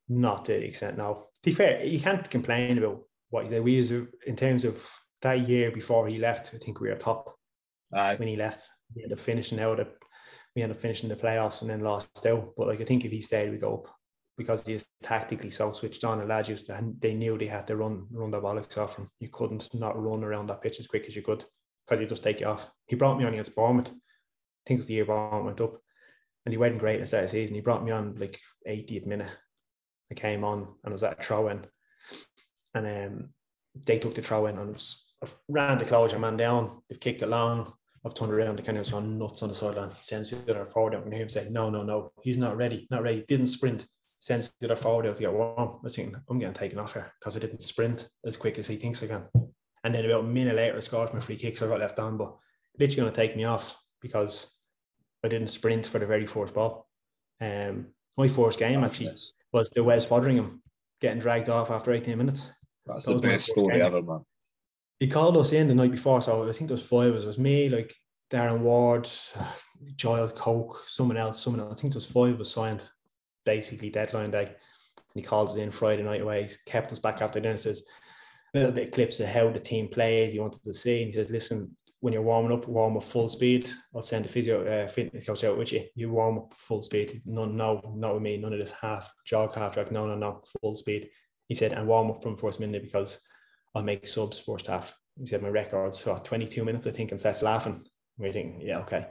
[0.08, 1.24] not to the extent now.
[1.42, 3.64] To be fair, you can't complain about what he did.
[3.64, 4.88] We use in terms of
[5.22, 7.34] that year before he left, I think we were top
[7.92, 8.16] Aye.
[8.16, 8.68] when he left.
[8.94, 9.88] We ended up finishing out the
[10.54, 12.52] we ended up finishing the playoffs and then lost out.
[12.56, 13.94] But like I think if he stayed, we go up
[14.36, 16.20] because he's tactically so switched on.
[16.20, 19.08] And lads used to they knew they had to run run the bollocks off him.
[19.18, 21.44] You couldn't not run around that pitch as quick as you could
[21.86, 22.70] because he'd just take you off.
[22.86, 23.88] He brought me on against Bournemouth.
[23.88, 25.78] I think it was the year Bournemouth went up.
[26.44, 27.54] And he went great at the start of the season.
[27.54, 29.30] He brought me on like 80th minute.
[30.12, 31.64] I came on and was at a throw in.
[32.74, 33.28] And um,
[33.86, 36.82] they took the throw in and was, I ran the closure man down.
[36.88, 37.72] They've kicked it long.
[38.04, 38.58] I've turned around.
[38.58, 39.90] The kind of gone nuts on the sideline.
[40.00, 42.86] Sends the other forward out and hear him say, No, no, no, he's not ready,
[42.90, 43.24] not ready.
[43.26, 43.86] Didn't sprint.
[44.18, 45.56] Sends the other forward out to get warm.
[45.58, 48.66] I was thinking, I'm getting taken off here because I didn't sprint as quick as
[48.66, 49.24] he thinks I can.
[49.84, 51.98] And then about a minute later, I scored my free kick, so I got left
[51.98, 52.16] on.
[52.16, 52.36] But
[52.78, 54.52] literally going to take me off because
[55.24, 56.88] I didn't sprint for the very first ball.
[57.40, 59.14] Um, my first game actually
[59.52, 60.60] was the Wes Foderingham
[61.00, 62.50] getting dragged off after 18 minutes.
[62.86, 63.86] That's that the best story game.
[63.86, 64.24] ever, man.
[64.98, 67.24] He called us in the night before, so I think there was five of us.
[67.24, 67.94] It was me, like
[68.30, 69.08] Darren Ward,
[69.96, 71.78] Giles Coke, someone else, someone else.
[71.78, 72.88] I think there was five of us signed
[73.44, 74.46] basically deadline day.
[74.46, 74.54] And
[75.14, 76.42] he calls us in Friday night away.
[76.42, 77.56] He's kept us back after dinner.
[77.56, 77.82] Says
[78.54, 80.32] a little bit of clips of how the team plays.
[80.32, 81.02] He wanted to see.
[81.02, 83.70] And he says, listen, when you're warming up, warm up full speed.
[83.94, 85.84] I'll send the physio uh, fitness coach out with you.
[85.94, 87.22] You warm up full speed.
[87.24, 88.36] No, no, not with me.
[88.36, 89.92] None of this half jog, half jog.
[89.92, 91.10] No, no, no, full speed.
[91.46, 93.20] He said, and warm up from first minute because
[93.72, 94.98] I'll make subs first half.
[95.16, 97.84] He said my record's what, 22 minutes, I think, and starts laughing.
[98.18, 99.06] Waiting, yeah, okay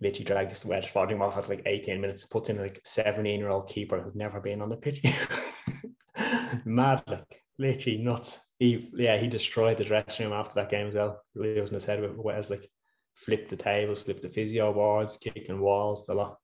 [0.00, 3.48] literally dragged this wedge him off at like 18 minutes, puts in like 17 year
[3.48, 5.02] old keeper who'd never been on the pitch.
[6.64, 8.40] Mad, like literally nuts.
[8.58, 11.22] He, yeah, he destroyed the dressing room after that game as well.
[11.34, 12.68] Really was in his head with Wes, like
[13.14, 16.38] flipped the tables, flipped the physio boards, kicking walls, a lot.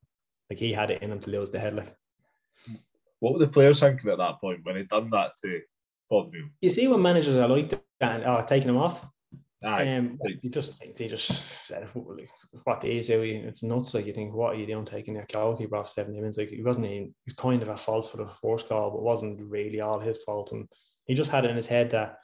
[0.49, 1.75] Like he had it in him to lose the head.
[1.75, 1.93] Like,
[3.19, 5.61] what were the players thinking at that point when he'd done that to
[6.11, 6.51] Foderingham?
[6.61, 9.05] You see, what managers are like that, oh, taking him off.
[9.63, 13.21] Um, he just he just said what they do.
[13.21, 13.93] It's nuts.
[13.93, 16.37] Like you think, what are you doing taking your goalkeeper off seventy minutes?
[16.37, 17.15] Like he wasn't even.
[17.25, 20.51] He's kind of a fault for the first goal, but wasn't really all his fault.
[20.51, 20.67] And
[21.07, 22.19] he just had it in his head that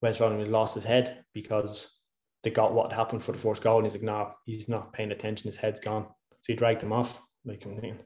[0.00, 2.02] Wes Rodman lost his head because
[2.42, 5.12] they got what happened for the first goal, and he's like, no, he's not paying
[5.12, 5.48] attention.
[5.48, 6.06] His head's gone.
[6.40, 7.20] So he dragged him off.
[7.44, 7.98] Like I'm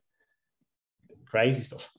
[1.27, 1.91] crazy stuff.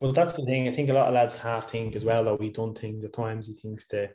[0.00, 0.68] Well, that's the thing.
[0.68, 2.24] I think a lot of lads have think as well.
[2.24, 3.46] Though he done things at times.
[3.46, 4.08] He thinks to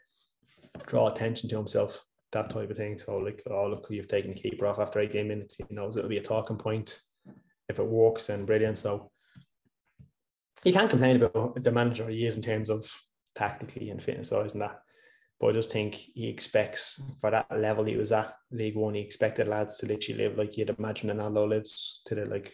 [0.85, 2.97] draw attention to himself, that type of thing.
[2.97, 5.55] So like, oh look, you've taken the keeper off after 18 minutes.
[5.55, 6.99] He knows it'll be a talking point.
[7.69, 8.77] If it works, then brilliant.
[8.77, 9.11] So
[10.63, 12.91] you can't complain about the manager he is in terms of
[13.35, 14.81] tactically and fitness wise and that.
[15.39, 19.01] But I just think he expects for that level he was at League One, he
[19.01, 22.51] expected lads to literally live like you'd imagine Ronaldo lives to the like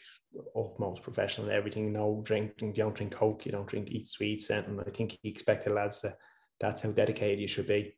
[0.56, 1.94] utmost professional everything.
[1.94, 5.30] No drinking, you don't drink coke, you don't drink eat sweets, and I think he
[5.30, 6.16] expected lads to
[6.60, 7.96] that's how dedicated you should be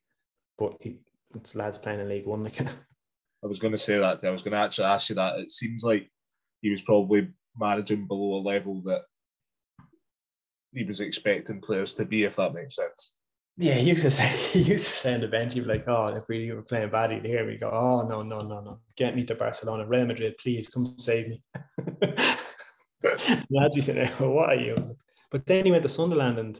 [0.57, 0.99] but he,
[1.35, 2.43] it's lads playing in League One.
[2.43, 4.23] Like, I was going to say that.
[4.23, 5.39] I was going to actually ask you that.
[5.39, 6.09] It seems like
[6.61, 9.01] he was probably managing below a level that
[10.73, 13.15] he was expecting players to be, if that makes sense.
[13.57, 15.87] Yeah, he used to say he used to say on the bench, he'd be like,
[15.87, 19.15] "Oh, if we were playing badly here, we go, oh no, no, no, no, get
[19.15, 21.41] me to Barcelona, Real Madrid, please come save me."
[23.49, 24.95] Lads be saying, "What are you?"
[25.29, 26.59] But then he went to Sunderland and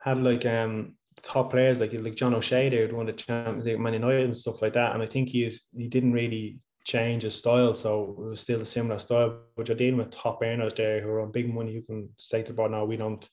[0.00, 3.78] had like um top players like like John O'Shea there who won the Champions League,
[3.78, 4.94] Man United and stuff like that.
[4.94, 8.66] And I think he he didn't really change his style, so it was still a
[8.66, 9.40] similar style.
[9.56, 11.72] But you're dealing with top earners there who are on big money.
[11.72, 13.28] You can say to the board, "No, we don't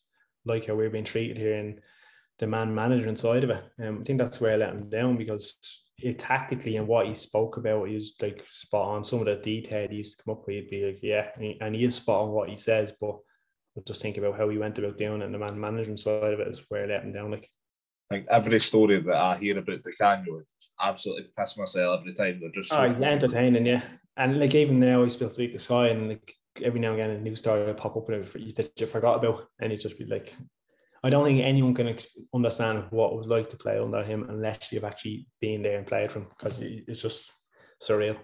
[0.45, 1.81] like how we're being treated here," and
[2.39, 3.63] the man manager inside of it.
[3.79, 7.13] Um, I think that's where I let him down because it, tactically and what he
[7.13, 9.03] spoke about, was like spot on.
[9.03, 11.43] Some of the detail he used to come up with, he'd be like, yeah, and
[11.43, 13.19] he, and he is spot on what he says, but
[13.85, 16.39] just think about how he went about doing it and the man management side of
[16.39, 17.31] it is where it let him down.
[17.31, 17.49] Like,
[18.11, 22.39] like every story that I hear about Di Canio, it's absolutely piss myself every time.
[22.39, 23.83] They're just ah, so oh, entertaining, yeah.
[24.17, 27.11] And like even now, I still speak the side, and like every now and again,
[27.11, 30.35] a new story will pop up that you forgot about, and he'd just be like,
[31.03, 31.97] I don't think anyone can
[32.35, 35.87] understand what it was like to play under him unless you've actually been there and
[35.87, 37.31] played for him because it's just
[37.81, 38.17] surreal.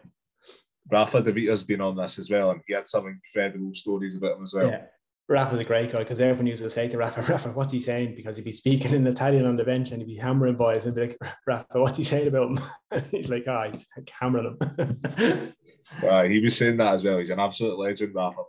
[0.91, 4.37] Rafa De Vita's been on this as well, and he had some incredible stories about
[4.37, 4.69] him as well.
[4.69, 4.83] Yeah.
[5.29, 8.15] Rafa's a great guy because everyone used to say to Rafa, Rafa, what's he saying?
[8.15, 10.95] Because he'd be speaking in Italian on the bench and he'd be hammering boys and
[10.95, 12.59] be like, Rafa, what's he saying about him?
[13.11, 15.53] he's like, ah, oh, he's like hammering him.
[16.01, 17.17] right, he was saying that as well.
[17.17, 18.45] He's an absolute legend, Rafa, man.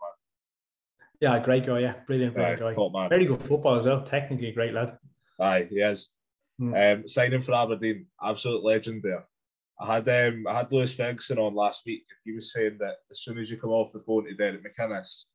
[1.21, 1.81] Yeah, great guy.
[1.81, 2.73] Yeah, brilliant, brilliant guy.
[2.73, 3.09] Top man.
[3.09, 4.03] Very good football as well.
[4.03, 4.97] Technically, a great lad.
[5.41, 6.11] Aye, he is.
[6.61, 7.01] Mm.
[7.01, 9.25] Um, signing for Aberdeen, absolute legend there.
[9.81, 12.05] I had um, I had Lewis Ferguson on last week.
[12.25, 15.27] He was saying that as soon as you come off the phone to Derek McInnes,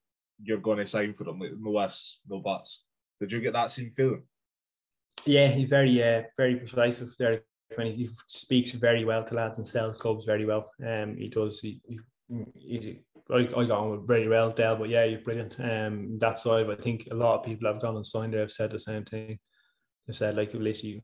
[0.41, 1.39] you're going to sign for him.
[1.39, 2.83] Like, no ifs, no buts.
[3.19, 4.23] Did you get that same feeling?
[5.25, 7.15] Yeah, he's very, uh, very persuasive.
[7.17, 7.43] Derek
[7.77, 10.69] when he speaks very well to lads and sells clubs very well.
[10.85, 11.59] Um, he does.
[11.59, 11.99] He, he,
[12.55, 15.59] he I, I got on very well, Dell, but yeah, you're brilliant.
[15.59, 18.51] Um, that's why I think a lot of people have gone and signed there have
[18.51, 19.39] said the same thing.
[20.07, 21.03] They said like literally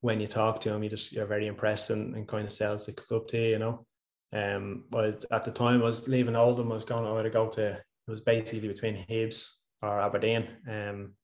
[0.00, 2.86] when you talk to him, you just you're very impressed and, and kind of sells
[2.86, 3.86] the club to you, you know.
[4.32, 7.48] Um, but at the time I was leaving Oldham, I was going I to go
[7.50, 9.50] to it was basically between Hibs
[9.82, 10.48] or Aberdeen.
[10.68, 11.14] Um,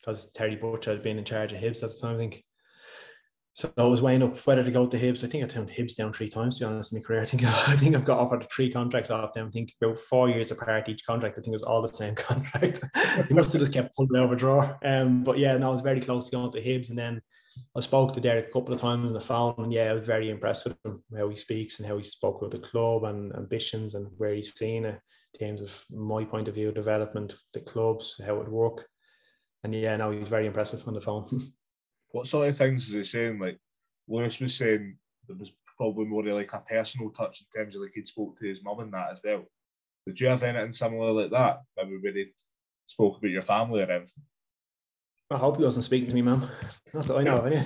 [0.00, 2.44] because Terry Butcher had been in charge of Hibs at the time, I think.
[3.52, 5.24] So I was weighing up whether to go to Hibs.
[5.24, 7.20] I think I turned Hibs down three times to be honest in my career.
[7.22, 9.48] I think I think I've got offered three contracts off them.
[9.48, 11.36] I think about four years apart each contract.
[11.36, 12.80] I think it was all the same contract.
[13.28, 14.78] they must have just kept pulling over drawer.
[14.84, 16.90] Um, but yeah, no, I was very close to going to Hibs.
[16.90, 17.20] And then
[17.76, 20.06] I spoke to Derek a couple of times on the phone, and yeah, I was
[20.06, 23.34] very impressed with him, how he speaks and how he spoke about the club and
[23.34, 25.00] ambitions and where he's seen it
[25.38, 28.86] terms of my point of view, development, the clubs, how it work.
[29.64, 31.52] And yeah, no, he was very impressive on the phone.
[32.10, 33.38] what sort of things is he saying?
[33.38, 33.58] Like
[34.08, 37.92] Lewis was saying, there was probably more like a personal touch in terms of like
[37.94, 39.44] he'd spoke to his mum and that as well.
[40.06, 41.60] Did you have anything similar like that?
[41.76, 42.32] Maybe
[42.86, 44.24] spoke about your family or anything?
[45.30, 46.48] I hope he wasn't speaking to me, mum.
[46.94, 47.58] Not that I know of any.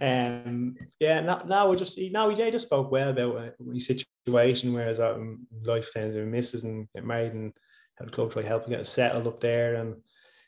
[0.46, 4.74] um, yeah, now, now we just now we just spoke well about uh, his situation,
[4.74, 7.52] whereas um, life tends to misses and get married and
[7.98, 9.96] had a club try help get settled up there, and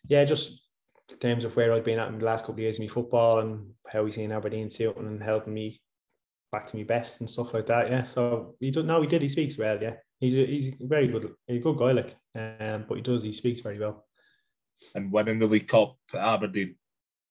[0.06, 0.62] yeah, just
[1.10, 3.40] in terms of where I've been at in the last couple of years my football
[3.40, 5.80] and how he's seen Aberdeen suiting and helping me
[6.52, 7.90] back to me best and stuff like that.
[7.90, 8.04] Yeah.
[8.04, 9.94] So he does now he did, he speaks well, yeah.
[10.20, 13.22] He's a, he's a very good he's a good guy, like um, but he does
[13.22, 14.04] he speaks very well.
[14.94, 16.76] And winning the League Cup at Aberdeen,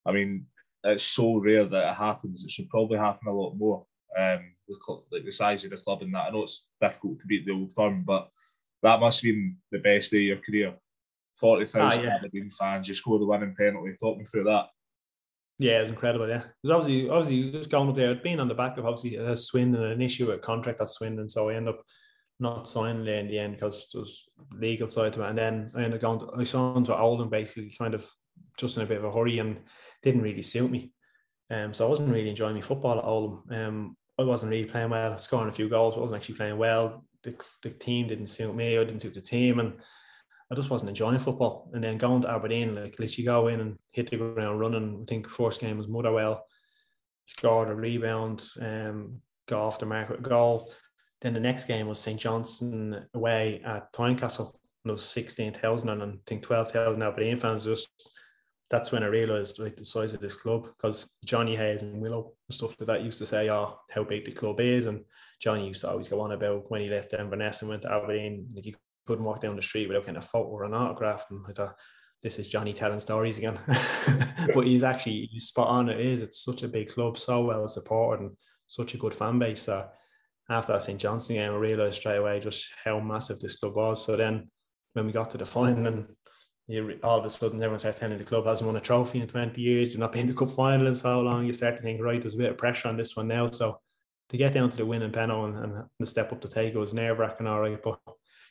[0.05, 0.47] I mean,
[0.83, 2.43] it's so rare that it happens.
[2.43, 3.85] It should probably happen a lot more.
[4.19, 6.27] Um, the club, like the size of the club and that.
[6.27, 8.29] I know it's difficult to beat the old firm, but
[8.81, 10.73] that must have been the best day of your career
[11.39, 12.15] forty thousand ah, yeah.
[12.15, 12.87] Aberdeen fans.
[12.87, 13.95] You scored the winning penalty.
[13.99, 14.67] Talk me through that.
[15.59, 16.27] Yeah, it was incredible.
[16.27, 19.35] Yeah, because obviously, obviously, just going up there, being on the back of obviously a
[19.37, 21.83] Swindon, an issue with contract at Swindon, so I end up
[22.39, 25.29] not signing there in the end because there's legal side to it.
[25.29, 26.19] And then I ended up going.
[26.19, 28.09] To, I signed to Oldham basically, kind of
[28.57, 29.57] just in a bit of a hurry, and
[30.01, 30.91] didn't really suit me.
[31.49, 33.43] Um, so I wasn't really enjoying my football at Oldham.
[33.51, 36.57] Um, I wasn't really playing well, scoring a few goals, but I wasn't actually playing
[36.57, 37.05] well.
[37.23, 38.77] The, the team didn't suit me.
[38.77, 39.73] I didn't suit the team, and
[40.51, 41.71] I just wasn't enjoying football.
[41.73, 44.99] And then going to Aberdeen, like literally go in and hit the ground running.
[45.01, 46.45] I think first game was Motherwell,
[47.27, 50.71] scored a rebound, um, got off the mark with goal.
[51.23, 54.53] Then the next game was St Johnstone away at Tynecastle.
[54.83, 57.63] And it was 16,000 and I think 12,000 Aberdeen fans.
[57.63, 57.89] Just
[58.69, 62.33] that's when I realised like the size of this club because Johnny Hayes and Willow
[62.49, 64.85] and stuff like that used to say, oh, how big the club is.
[64.87, 65.05] And
[65.39, 68.49] Johnny used to always go on about when he left Inverness and went to Aberdeen,
[68.53, 68.73] like you
[69.07, 71.25] couldn't walk down the street without getting a photo or an autograph.
[71.29, 71.81] And I thought, oh,
[72.21, 73.57] this is Johnny telling stories again.
[74.53, 75.87] but he's actually he's spot on.
[75.87, 76.21] It is.
[76.21, 78.31] It's such a big club, so well supported, and
[78.67, 79.61] such a good fan base.
[79.61, 79.87] So
[80.49, 84.05] after that St Johnstone game, I realised straight away just how massive this club was.
[84.05, 84.49] So then
[84.93, 86.07] when we got to the final, and
[86.67, 89.27] you, all of a sudden everyone starts telling the club hasn't won a trophy in
[89.27, 92.01] 20 years, you're not been the cup final in so long, you start to think,
[92.01, 93.49] right, there's a bit of pressure on this one now.
[93.49, 93.79] So
[94.29, 96.77] to get down to the winning panel and, and the step up to take it
[96.77, 97.81] was nerve wracking, all right.
[97.81, 97.99] But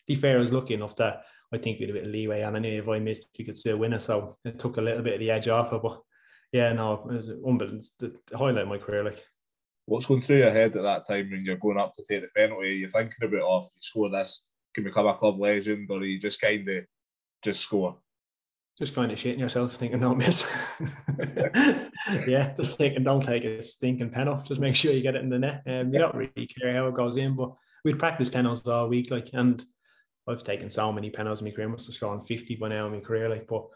[0.07, 2.57] be fair, was lucky enough that I think we had a bit of leeway, and
[2.57, 4.01] I knew if I missed, we could still win it.
[4.01, 5.83] So it took a little bit of the edge off it.
[5.83, 6.01] But
[6.53, 7.83] yeah, no, it was unbelievable.
[7.99, 9.23] The, the highlight of my career, like.
[9.93, 12.29] What's going through your head at that time when you're going up to take the
[12.35, 12.77] penalty?
[12.77, 16.19] You're thinking about, off, oh, you score this, can become a club legend, or you
[16.19, 16.85] just kind of
[17.45, 17.99] just score?
[18.79, 20.81] just kind of shitting yourself, thinking don't miss.
[22.27, 24.49] yeah, just thinking don't take a stinking penalty.
[24.49, 25.63] Just make sure you get it in the net.
[25.67, 27.53] And um, you don't really care how it goes in, but
[27.85, 29.63] we'd practice penalties all week, like, and
[30.27, 31.69] I've taken so many penalties in my career.
[31.69, 33.67] I must have scored 50 by now in my career, like, but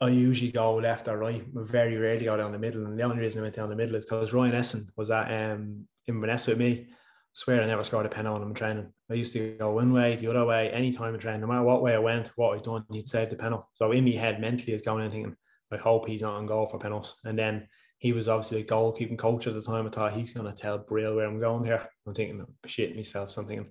[0.00, 1.44] I usually go left or right.
[1.54, 2.84] Very rarely go down the middle.
[2.84, 5.52] And the only reason I went down the middle is because Ryan Esson was at
[5.52, 6.86] um, Inverness with me.
[6.88, 6.92] I
[7.32, 8.92] swear I never scored a penalty when I'm training.
[9.10, 11.82] I used to go one way, the other way, anytime in training, no matter what
[11.82, 13.66] way I went, what I'd done, he'd save the penalty.
[13.72, 15.36] So in my head, mentally, is going in thinking,
[15.72, 17.14] I hope he's not on goal for penalties.
[17.24, 19.86] And then he was obviously a goalkeeping coach at the time.
[19.86, 21.88] I thought he's to tell Brill where I'm going here.
[22.06, 23.70] I'm thinking, shit myself, something,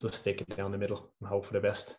[0.00, 1.96] just stick it down the middle and hope for the best.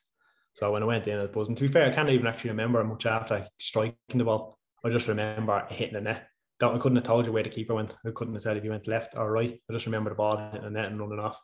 [0.55, 1.57] So when I went in, it wasn't.
[1.57, 4.57] To be fair, I can't even actually remember much after striking the ball.
[4.83, 6.27] I just remember hitting the net.
[6.61, 7.93] That I couldn't have told you where the keeper went.
[8.05, 9.51] I couldn't have said if he went left or right.
[9.69, 11.41] I just remember the ball hitting the net and running off.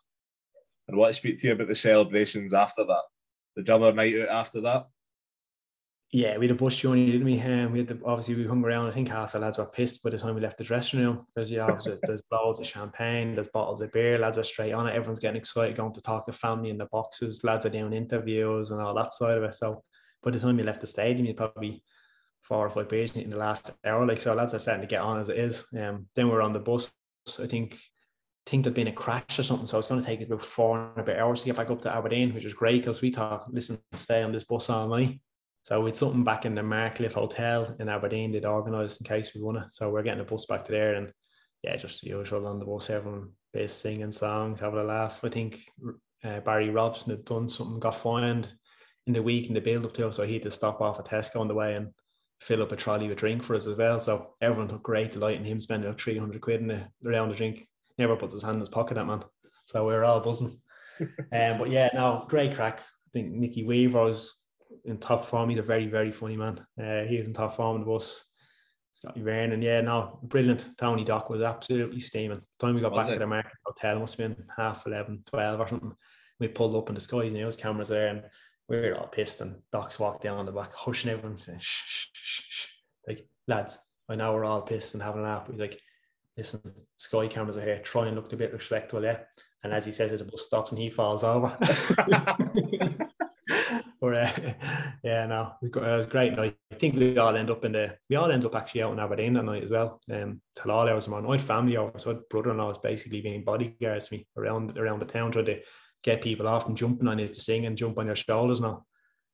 [0.87, 3.03] And what I speak to you about the celebrations after that?
[3.57, 4.87] The other night out after that?
[6.13, 7.39] Yeah, we had a bus journey, didn't we?
[7.39, 8.85] Um, we had the, obviously we hung around.
[8.85, 11.25] I think half the lads were pissed by the time we left the dressing room
[11.33, 14.87] because yeah, obviously there's bottles of champagne, there's bottles of beer, lads are straight on
[14.87, 14.95] it.
[14.95, 18.71] Everyone's getting excited, going to talk to family in the boxes, lads are doing interviews
[18.71, 19.53] and all that side of it.
[19.53, 19.83] So
[20.21, 21.81] by the time we left the stadium, you probably
[22.41, 24.05] four or five beers in the last hour.
[24.05, 25.65] Like so, lads are starting to get on as it is.
[25.77, 26.91] Um, then we are on the bus.
[27.41, 27.75] I think
[28.45, 29.67] I think there'd been a crash or something.
[29.67, 31.79] So it's going to take about four and a bit hours to get back up
[31.81, 35.21] to Aberdeen, which was great because we thought, listen, stay on this bus all night.
[35.63, 39.41] So it's something back in the Marcliffe Hotel in Aberdeen they'd organised in case we
[39.41, 39.73] won it.
[39.73, 41.11] So we're getting a bus back to there and
[41.63, 45.19] yeah, just the usual on the bus, everyone based singing songs, having a laugh.
[45.23, 45.59] I think
[46.23, 48.51] uh, Barry Robson had done something, got fined
[49.07, 50.99] in the week in the build up to it, so he had to stop off
[50.99, 51.89] at Tesco on the way and
[52.39, 53.99] fill up a trolley with drink for us as well.
[53.99, 57.37] So everyone took great delight in him spending like 300 quid in a round of
[57.37, 57.67] drink.
[57.97, 59.23] Never put his hand in his pocket, that man.
[59.65, 60.55] So we were all buzzing.
[60.99, 62.79] um, but yeah, no, great crack.
[62.79, 64.40] I think Nicky Weaver was
[64.85, 65.49] in top form.
[65.49, 66.59] He's a very, very funny man.
[66.79, 68.25] Uh, he was in top form in the bus.
[68.91, 70.67] Scotty Byrne, and yeah, no, brilliant.
[70.77, 72.41] Tony Dock was absolutely steaming.
[72.59, 73.13] The time we got was back it?
[73.13, 75.93] to the market hotel, must have been half 11, 12 or something.
[76.39, 78.23] We pulled up in the sky, you know, his cameras there, and
[78.67, 79.41] we were all pissed.
[79.41, 82.67] And Doc's walked down the back, hushing everyone, saying, shh, shh, shh, shh.
[83.07, 85.45] Like, lads, I know we're all pissed and having a laugh.
[85.45, 85.81] But he's like,
[86.37, 86.61] listen,
[86.97, 87.79] sky cameras are here.
[87.79, 89.19] Try and look a bit respectful, yeah.
[89.63, 91.57] And as he says it, the bus stops and he falls over.
[94.01, 94.53] but uh,
[95.03, 96.57] yeah, no, it was great night.
[96.71, 98.99] I think we all end up in the we all end up actually out in
[98.99, 100.01] Aberdeen that night as well.
[100.11, 101.99] Um, till all hours of my night, family over.
[101.99, 105.61] So brother-in-law was basically being bodyguards to me around around the town, trying to
[106.03, 108.85] get people off and jumping on you to sing and jump on your shoulders now.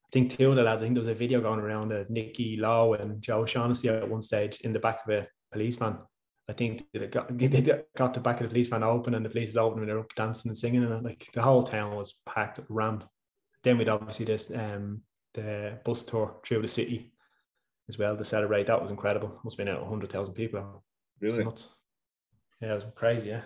[0.05, 2.09] I think two of the lads, I think there was a video going around of
[2.09, 5.97] Nicky Low and Joe Shaughnessy at one stage in the back of a policeman.
[6.49, 9.55] I think they got, they got the back of the policeman open and the police
[9.55, 13.05] opened and they're up dancing and singing and like the whole town was packed, rammed
[13.67, 15.01] then we'd obviously this um,
[15.33, 17.11] the bus tour through the city
[17.89, 18.67] as well to celebrate.
[18.67, 19.39] That was incredible.
[19.43, 20.83] Must have been out hundred thousand people.
[21.19, 21.43] Really?
[22.61, 23.29] Yeah, it was crazy.
[23.29, 23.41] Yeah,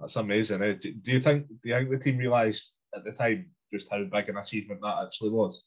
[0.00, 0.62] that's amazing.
[0.62, 0.74] Eh?
[0.80, 1.46] Do, do you think?
[1.62, 5.04] Do you think the team realised at the time just how big an achievement that
[5.04, 5.64] actually was?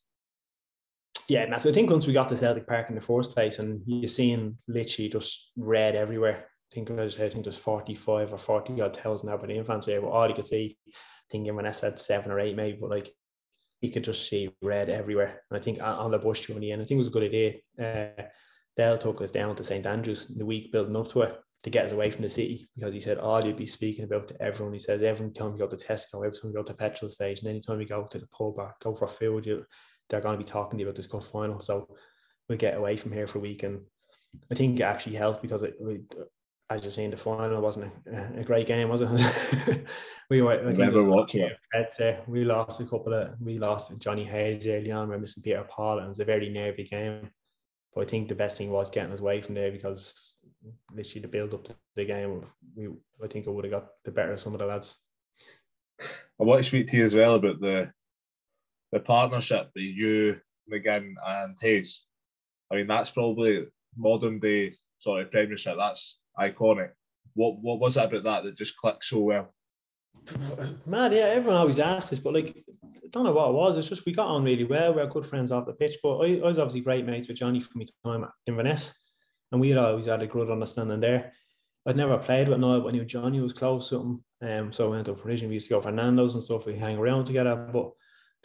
[1.28, 3.60] Yeah, and so I think once we got to Celtic Park in the first place,
[3.60, 6.46] and you're seeing literally just red everywhere.
[6.72, 10.02] I think it was, I think there's 45 or 40 odd thousand Aberdeen fans there,
[10.02, 10.92] but all you could see, I
[11.32, 13.10] think I said seven or eight maybe, but like
[13.82, 15.42] you could just see red everywhere.
[15.50, 17.54] And I think on the bush journey, and I think it was a good idea.
[17.82, 18.24] Uh,
[18.76, 21.70] Dale took us down to St Andrews in the week building up to it to
[21.70, 24.42] get us away from the city because he said all you'd be speaking about to
[24.42, 24.74] everyone.
[24.74, 27.48] He says every time you go to Tesco, every time you go to petrol station,
[27.48, 29.66] anytime you go to the pub or go for food, you
[30.10, 31.60] they're going to be talking to you about this cup final.
[31.60, 31.88] So
[32.48, 33.64] we'll get away from here for a week.
[33.64, 33.82] And
[34.52, 35.76] I think it actually helped because it,
[36.70, 39.86] we, as you're saying, the final wasn't a, a great game, was it?
[40.30, 40.68] we were.
[40.68, 41.58] I Never watched it.
[42.28, 43.40] We lost a couple of.
[43.42, 45.10] We lost Johnny Hayes early on.
[45.10, 47.30] We're missing Peter Pawlett, and it was a very nervy game.
[47.94, 50.38] But I think the best thing was getting us away from there because
[50.94, 52.88] literally the build up to the game, we
[53.24, 55.04] I think I would have got the better of some of the lads.
[56.00, 57.92] I want to speak to you as well about the
[58.92, 60.40] the partnership that you,
[60.72, 62.06] McGinn, and Hayes.
[62.72, 65.76] I mean, that's probably modern day sort of Premiership.
[65.78, 66.92] That's iconic.
[67.34, 69.54] What what was it about that that just clicked so well?
[70.86, 71.20] Mad, yeah.
[71.20, 73.78] Everyone always asks this, but like, I don't know what it was.
[73.78, 74.94] It's just we got on really well.
[74.94, 77.38] We are good friends off the pitch, but I, I was obviously great mates with
[77.38, 78.94] Johnny from my time at Inverness,
[79.52, 81.32] and we had always had a good understanding there.
[81.86, 84.24] I'd never played with Niall, but I knew Johnny was close to him.
[84.42, 85.50] Um, so I went to up originally.
[85.50, 86.66] We used to go for Nando's and stuff.
[86.66, 87.92] We hang around together, but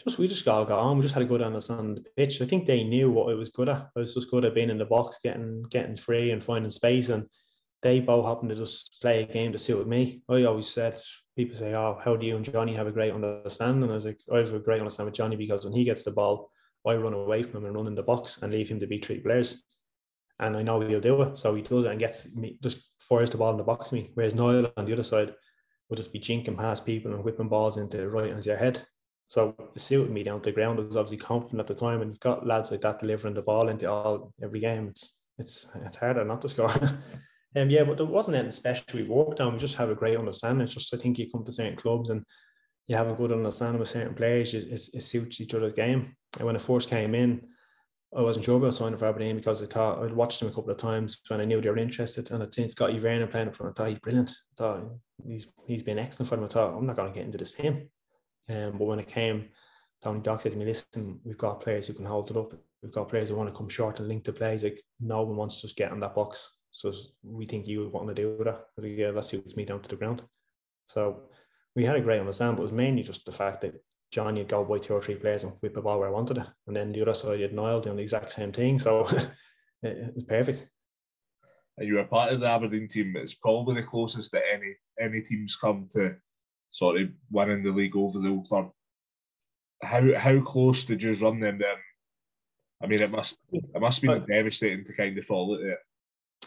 [0.03, 0.97] just we just got on.
[0.97, 2.41] We just had a good understanding the pitch.
[2.41, 3.89] I think they knew what it was good at.
[3.95, 7.09] I was just good at being in the box, getting getting free and finding space.
[7.09, 7.25] And
[7.81, 10.21] they both happened to just play a game to suit me.
[10.29, 10.95] I always said
[11.35, 14.19] people say, "Oh, how do you and Johnny have a great understanding?" I was like,
[14.31, 16.51] "I have a great understanding with Johnny because when he gets the ball,
[16.85, 19.05] I run away from him and run in the box and leave him to beat
[19.05, 19.63] three players.
[20.39, 21.37] And I know he'll do it.
[21.37, 23.95] So he does it and gets me just fires the ball in the box to
[23.95, 24.11] me.
[24.13, 25.33] Whereas Niall on the other side
[25.89, 28.85] will just be jinking past people and whipping balls into right into your head.
[29.27, 30.79] So it suited me down to the ground.
[30.79, 33.41] I was obviously confident at the time, and you've got lads like that delivering the
[33.41, 34.87] ball into all every game.
[34.89, 36.69] It's it's it's harder not to score.
[37.55, 39.53] um, yeah, but there wasn't anything special we worked on.
[39.53, 40.65] We just have a great understanding.
[40.65, 42.23] It's just I think you come to certain clubs and
[42.87, 44.53] you have a good understanding with certain players.
[44.53, 46.15] It, it, it suits each other's game.
[46.37, 47.41] And when I first came in,
[48.15, 50.69] I wasn't sure about signing for Aberdeen because I thought I'd watched him a couple
[50.69, 52.31] of times when I knew they were interested.
[52.31, 53.77] And I'd seen Scotty Vernon playing up front.
[53.77, 54.29] I thought he's brilliant.
[54.29, 54.91] I thought
[55.27, 56.45] he's, he's been excellent for them.
[56.45, 57.89] I thought I'm not going to get into this team.
[58.49, 59.49] Um, but when it came,
[60.03, 62.53] Tony Dock said to me, listen, we've got players who can hold it up.
[62.81, 64.63] We've got players who want to come short and link the plays.
[64.63, 66.59] Like no one wants to just get in that box.
[66.71, 66.93] So
[67.23, 68.67] we think you want to do that.
[68.75, 70.21] But yeah, that suits me down to the ground.
[70.87, 71.23] So
[71.75, 73.81] we had a great understanding, but it was mainly just the fact that
[74.11, 76.37] Johnny you'd go by two or three players and whip the ball where I wanted
[76.37, 76.47] it.
[76.67, 78.79] And then the other side, you'd Niall doing the exact same thing.
[78.79, 79.07] So
[79.83, 80.67] it was perfect.
[81.79, 83.15] You were part of the Aberdeen team.
[83.17, 86.15] It's probably the closest that any any teams come to
[86.71, 88.71] sort of winning the league over the Old Firm.
[89.81, 91.77] How how close did you run them then?
[92.83, 95.77] I mean, it must it must be devastating to kind of fall at it.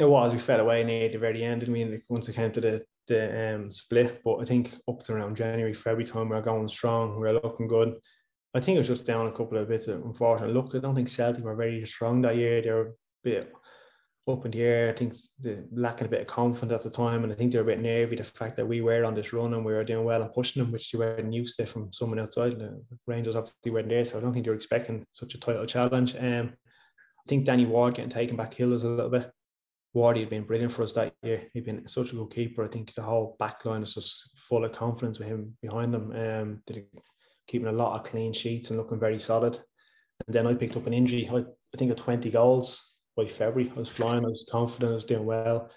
[0.01, 0.33] It was.
[0.33, 1.65] We fell away near the very end.
[1.65, 5.15] I mean, once it came to the the um, split, but I think up to
[5.15, 7.19] around January, February time, we are going strong.
[7.19, 7.97] We are looking good.
[8.55, 10.75] I think it was just down a couple of bits of unfortunate look.
[10.75, 12.63] I don't think Celtic were very strong that year.
[12.63, 12.93] They were a
[13.25, 13.53] bit
[14.29, 14.91] up in the air.
[14.91, 17.59] I think they lacking a bit of confidence at the time, and I think they
[17.59, 18.17] were a bit nervy.
[18.17, 20.63] The fact that we were on this run and we were doing well and pushing
[20.63, 22.59] them, which they weren't used to from someone outside.
[22.59, 25.67] The Rangers obviously weren't there, so I don't think they were expecting such a title
[25.67, 26.17] challenge.
[26.17, 29.31] Um, I think Danny Ward getting taken back killed us a little bit.
[29.95, 31.49] Wardy had been brilliant for us that year.
[31.55, 32.65] He'd been such a good keeper.
[32.65, 36.13] I think the whole back line is just full of confidence with him behind them.
[36.13, 36.87] Um, did
[37.49, 39.59] keeping a lot of clean sheets and looking very solid.
[40.27, 41.29] And then I picked up an injury.
[41.33, 42.88] I, I think at 20 goals
[43.19, 43.71] by February.
[43.75, 45.71] I was flying, I was confident, I was doing well.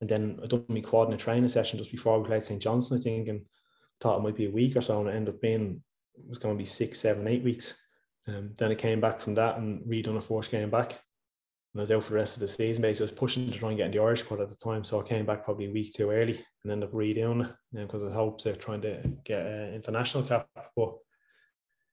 [0.00, 2.62] And then I done my quad in a training session just before we played St.
[2.62, 3.40] Johnstone, I think, and
[4.00, 5.00] thought it might be a week or so.
[5.00, 5.82] And it ended up being,
[6.14, 7.82] it was going to be six, seven, eight weeks.
[8.28, 10.90] Um, then I came back from that and redone a first game back.
[11.72, 12.82] And I was out for the rest of the season.
[12.82, 14.84] Basically, I was pushing to try and get in the Irish squad at the time,
[14.84, 18.04] so I came back probably a week too early and ended up redoing it because
[18.04, 20.48] I hopes of trying to get an international cap.
[20.76, 20.94] But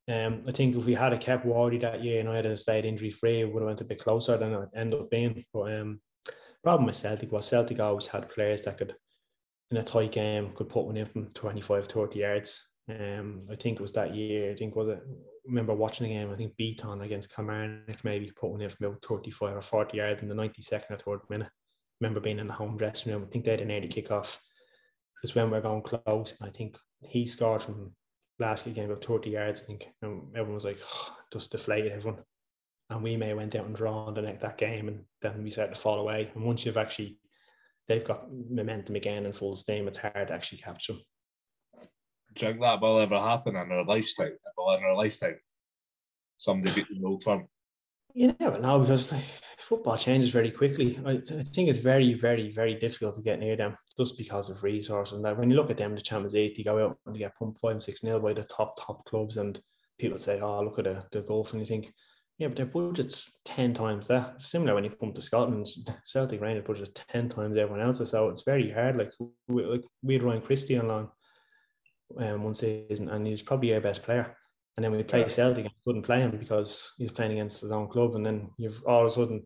[0.07, 2.85] um, I think if we had a kept Wardy that year and I had stayed
[2.85, 5.43] injury free, it would have went a bit closer than it ended up being.
[5.53, 6.01] But um,
[6.63, 8.95] problem with Celtic was Celtic always had players that could,
[9.71, 12.71] in a tight game, could put one in from 25, 30 yards.
[12.87, 14.51] Um, I think it was that year.
[14.51, 15.03] I think was it
[15.47, 19.05] remember watching the game, I think Beaton against Kilmarnock maybe put one in from about
[19.05, 21.49] 35 or 40 yards in the 92nd or third minute.
[22.01, 23.25] remember being in the home dressing room.
[23.25, 24.37] I think they had an early kickoff.
[25.15, 27.93] Because when we are going close, I think he scored from
[28.39, 29.87] last game about 30 yards, I think.
[30.01, 32.21] And everyone was like, oh, just deflated everyone.
[32.89, 35.73] And we may went out and drawn the next that game and then we started
[35.73, 36.31] to fall away.
[36.35, 37.17] And once you've actually
[37.87, 41.01] they've got momentum again and full steam, it's hard to actually capture them
[42.35, 44.33] think that will ever happen in our lifetime?
[44.57, 45.37] Will in our lifetime,
[46.37, 47.47] somebody beat the old firm?
[48.15, 49.13] You never know because
[49.59, 50.97] football changes very quickly.
[51.05, 54.63] I, I, think it's very, very, very difficult to get near them just because of
[54.63, 55.17] resources.
[55.17, 57.19] And that when you look at them, the Champions League, they go out and they
[57.19, 59.59] get pumped five six nil by the top top clubs, and
[59.99, 61.93] people say, "Oh, look at the the golf," and you think,
[62.37, 64.39] yeah, but their budget's ten times that.
[64.39, 65.67] similar when you come to Scotland.
[66.05, 68.95] Celtic Rangers budget is ten times everyone else's, so it's very hard.
[68.95, 69.11] Like
[69.49, 71.09] we, like we had Ryan Christie on
[72.17, 74.37] um, one season, and he was probably our best player.
[74.77, 75.31] And then we played.
[75.31, 78.15] Celtic and couldn't play him because he was playing against his own club.
[78.15, 79.43] And then you've all of a sudden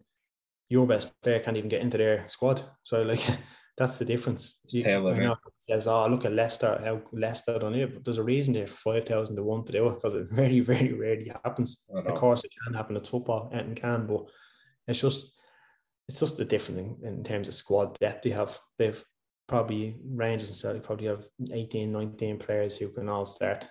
[0.70, 2.64] your best player can't even get into their squad.
[2.84, 3.26] So like
[3.80, 4.60] that's the difference.
[4.68, 8.24] You, you know, says, "Oh, look at Leicester, how Leicester done it," but there's a
[8.24, 11.88] reason they're five thousand to one to do it because it very, very rarely happens.
[11.94, 12.98] Of course, it can happen.
[12.98, 14.26] It's football, and can, but
[14.88, 15.32] it's just
[16.10, 18.60] it's just a different in, in terms of squad depth they have.
[18.78, 19.04] They've
[19.48, 23.66] probably Rangers and Celtic probably have 18, 19 players who can all start,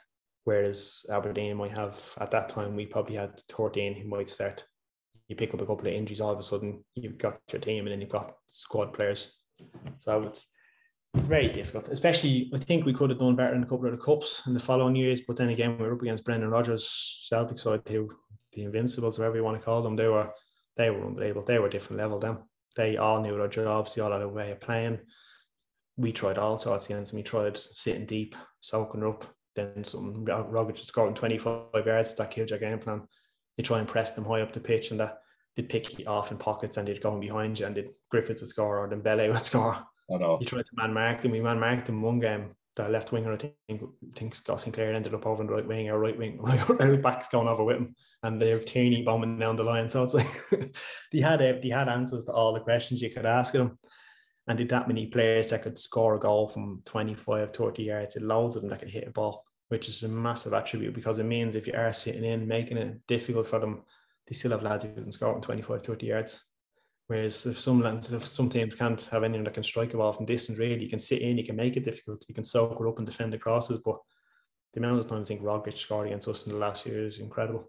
[0.49, 4.64] whereas Aberdeen might have at that time we probably had 13 who might start.
[5.28, 7.84] You pick up a couple of injuries, all of a sudden you've got your team
[7.84, 9.36] and then you've got squad players.
[9.99, 10.49] So it's
[11.12, 13.92] it's very difficult, especially I think we could have done better in a couple of
[13.92, 16.86] the cups in the following years, but then again we were up against Brendan Rodgers
[17.28, 18.09] Celtic side who
[18.55, 20.30] the Invincibles, whatever you want to call them, they were
[20.76, 21.42] they were unbelievable.
[21.42, 22.18] They were a different level.
[22.18, 22.38] Them
[22.74, 25.01] they all knew their jobs, they all had a way of playing
[25.99, 27.16] we tried all sorts against him.
[27.16, 29.24] We tried sitting deep, soaking up,
[29.59, 32.15] then some Rogic scoring 25 yards.
[32.15, 33.03] That killed your game plan.
[33.57, 35.19] You try and press them high up the pitch, and that
[35.57, 38.41] they'd pick you off in pockets and they'd go in behind you, and did Griffiths
[38.41, 39.77] would score or Dembele would score.
[40.11, 40.39] I know.
[40.41, 41.33] You tried to man mark them.
[41.33, 42.55] We man marked them one game.
[42.77, 43.33] the left winger.
[43.33, 43.79] I think I
[44.15, 47.03] think Scott Sinclair ended up over on the right wing or right wing, right, right
[47.03, 49.89] back's going over with him, and they're Tierney bombing down the line.
[49.89, 50.73] So it's like
[51.13, 53.77] they had they had answers to all the questions you could ask them.
[54.47, 58.27] And did that many players that could score a goal from 25, 30 yards, and
[58.27, 61.25] loads of them that could hit a ball, which is a massive attribute because it
[61.25, 63.83] means if you are sitting in, making it difficult for them,
[64.27, 66.45] they still have lads who can score from 25, 30 yards.
[67.07, 70.27] Whereas if some if some teams can't have anyone that can strike a ball from
[70.27, 72.87] distance, really, you can sit in, you can make it difficult, you can soak it
[72.87, 73.81] up and defend the crosses.
[73.83, 73.97] But
[74.75, 77.19] the amount of times I think Rogic scored against us in the last year is
[77.19, 77.66] incredible.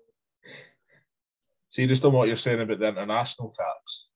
[1.70, 4.10] See, just on what you're saying about the international caps,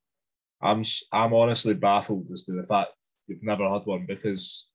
[0.62, 2.92] I'm I'm honestly baffled as to the fact
[3.28, 4.70] you've never had one because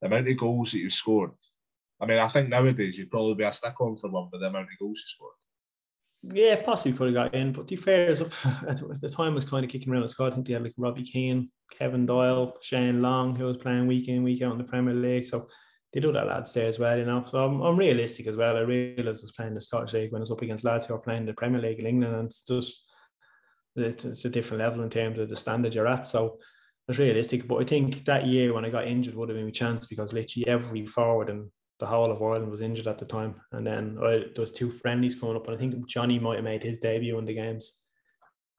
[0.00, 1.30] the amount of goals that you've scored.
[2.00, 4.48] I mean, I think nowadays you'd probably be a stick on for one with the
[4.48, 5.32] amount of goals you scored.
[6.32, 9.70] Yeah, possibly could have got in, but to be fair, the time was kind of
[9.70, 10.32] kicking around the squad.
[10.32, 14.08] I think they had like Robbie Keane, Kevin Doyle, Shane Long, who was playing week
[14.08, 15.26] in, week out in the Premier League.
[15.26, 15.48] So
[15.92, 17.24] they do that lads there as well, you know.
[17.30, 18.56] So I'm, I'm realistic as well.
[18.56, 20.94] I realise I was playing the Scottish League when I was up against lads who
[20.94, 22.90] are playing the Premier League in England, and it's just
[23.76, 26.06] it's a different level in terms of the standard you're at.
[26.06, 26.38] So
[26.88, 27.46] it's realistic.
[27.46, 30.12] But I think that year when I got injured would have been a chance because
[30.12, 31.50] literally every forward and
[31.80, 33.34] the whole of Ireland was injured at the time.
[33.52, 36.44] And then I, there was two friendlies coming up, and I think Johnny might have
[36.44, 37.80] made his debut in the games.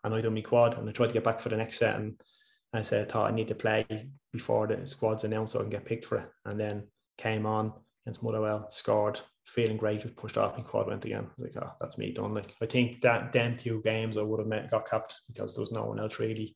[0.03, 1.95] And I done my quad, and I tried to get back for the next set,
[1.95, 2.15] and
[2.73, 3.85] I said I thought I need to play
[4.31, 6.29] before the squad's announced so I can get picked for it.
[6.45, 6.87] And then
[7.17, 7.73] came on
[8.05, 11.25] against Motherwell, scored, feeling great, just pushed off, and quad went again.
[11.25, 12.33] I was like, oh, that's me done.
[12.33, 15.61] Like I think that them two games I would have met, got capped because there
[15.61, 16.55] was no one else really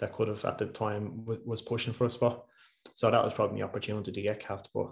[0.00, 2.44] that could have at the time was pushing for a spot.
[2.94, 4.90] So that was probably the opportunity to get capped, but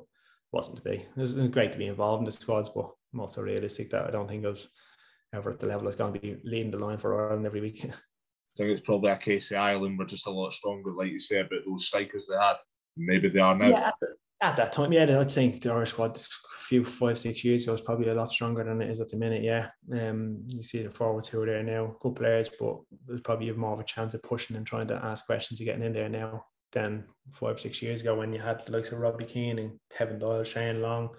[0.52, 0.96] wasn't to be.
[0.96, 4.10] It was great to be involved in the squads, but I'm also realistic that I
[4.10, 4.68] don't think I was
[5.34, 7.60] ever at the level I was going to be leading the line for Ireland every
[7.60, 7.84] week.
[7.84, 7.88] I
[8.56, 11.48] think it's probably a case of Ireland were just a lot stronger, like you said,
[11.48, 12.56] but those strikers they had.
[12.98, 13.68] Maybe they are now.
[13.68, 17.16] Yeah, at, the, at that time, yeah, I think the Irish squad a few five,
[17.16, 19.42] six years ago was probably a lot stronger than it is at the minute.
[19.42, 19.68] Yeah.
[19.90, 23.72] Um, you see the forwards who are there now, good players, but there's probably more
[23.72, 26.44] of a chance of pushing and trying to ask questions and getting in there now
[26.72, 30.18] than five, six years ago when you had the likes of Robbie Keane and Kevin
[30.18, 31.10] Doyle, Shane Long,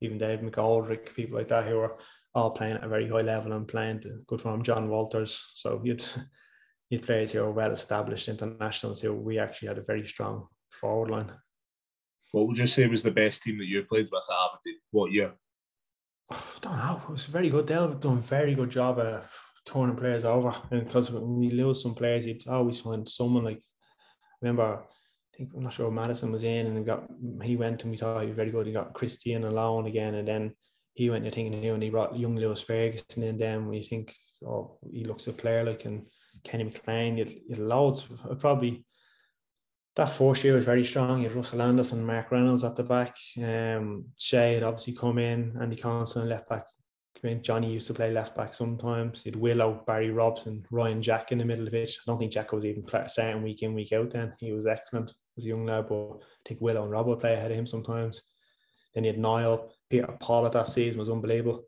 [0.00, 1.96] even Dave McGoldrick, people like that who were
[2.34, 5.52] all playing at a very high level and playing to good form, Jon Walters.
[5.54, 6.04] So you'd
[6.90, 11.10] you'd players who are well established internationals who we actually had a very strong forward
[11.10, 11.32] line.
[12.32, 14.80] What would you say was the best team that you played with at Aberdeen?
[14.90, 15.32] What year?
[16.30, 17.02] I don't know.
[17.08, 17.66] It was very good.
[17.66, 19.24] They've done a very good job of
[19.64, 20.54] turning players over.
[20.70, 23.62] And because when we lose some players, you'd always find someone like
[24.40, 27.04] remember, I think I'm not sure Maddison was in and got
[27.42, 28.66] he went and we thought he was very good.
[28.66, 30.54] He got Christie on loan again, and then
[30.94, 31.26] he went.
[31.26, 33.38] I think and he brought young Lewis Ferguson in.
[33.38, 34.12] Then when you think,
[34.46, 36.06] oh, he looks a player like and
[36.44, 38.06] Kenny McLean, you had loads.
[38.38, 38.84] Probably
[39.96, 41.18] that fourth year was very strong.
[41.18, 43.16] You had Russell Anderson, and Mark Reynolds at the back.
[43.42, 46.64] Um, Shay had obviously come in, Andy Considine left back
[47.22, 49.22] I mean, Johnny used to play left back sometimes.
[49.22, 51.90] He'd Willo, Barry Robson, Ryan Jack in the middle of it.
[51.90, 54.34] I don't think Jack was even starting week in, week out then.
[54.38, 57.34] He was excellent as a young lad, but I think Willo and Rob would play
[57.34, 58.22] ahead of him sometimes.
[58.94, 61.64] Then he had Niall, Peter at that season was unbelievable.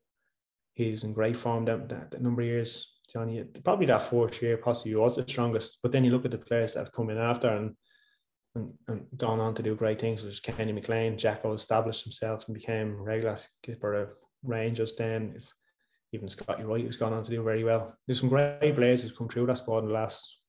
[0.75, 2.95] He was in great form that, that, that number of years.
[3.13, 5.79] Johnny, probably that fourth year possibly was the strongest.
[5.83, 7.75] But then you look at the players that have come in after and
[8.55, 11.17] and, and gone on to do great things, which is Kenny McLean.
[11.17, 14.09] Jacko established himself and became regular skipper of
[14.43, 15.41] Rangers then,
[16.13, 17.97] even Scotty Wright who's gone on to do very well.
[18.07, 20.41] There's some great players who's come through that squad in the last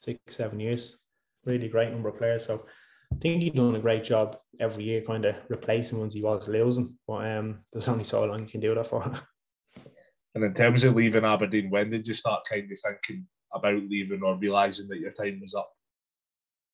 [0.00, 1.00] six, seven years.
[1.44, 2.46] Really great number of players.
[2.46, 2.66] So
[3.12, 6.48] I think he's done a great job every year, kind of replacing ones he was
[6.48, 6.96] losing.
[7.06, 9.02] But um, there's only so long you can do that for.
[10.34, 14.22] and in terms of leaving Aberdeen, when did you start kind of thinking about leaving
[14.22, 15.70] or realising that your time was up?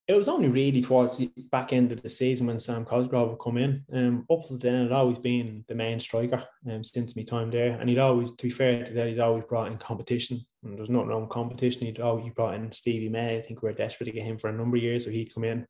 [0.09, 3.41] It was only really towards the back end of the season when Sam Cosgrove would
[3.41, 3.85] come in.
[3.93, 7.77] Um, up to then, it always been the main striker um, since my time there.
[7.81, 10.41] And he'd always, to be fair to that, he'd always brought in competition.
[10.63, 11.87] And there's nothing wrong with competition.
[11.87, 13.37] He'd always brought in Stevie May.
[13.37, 15.05] I think we were desperate to get him for a number of years.
[15.05, 15.67] So he'd come in.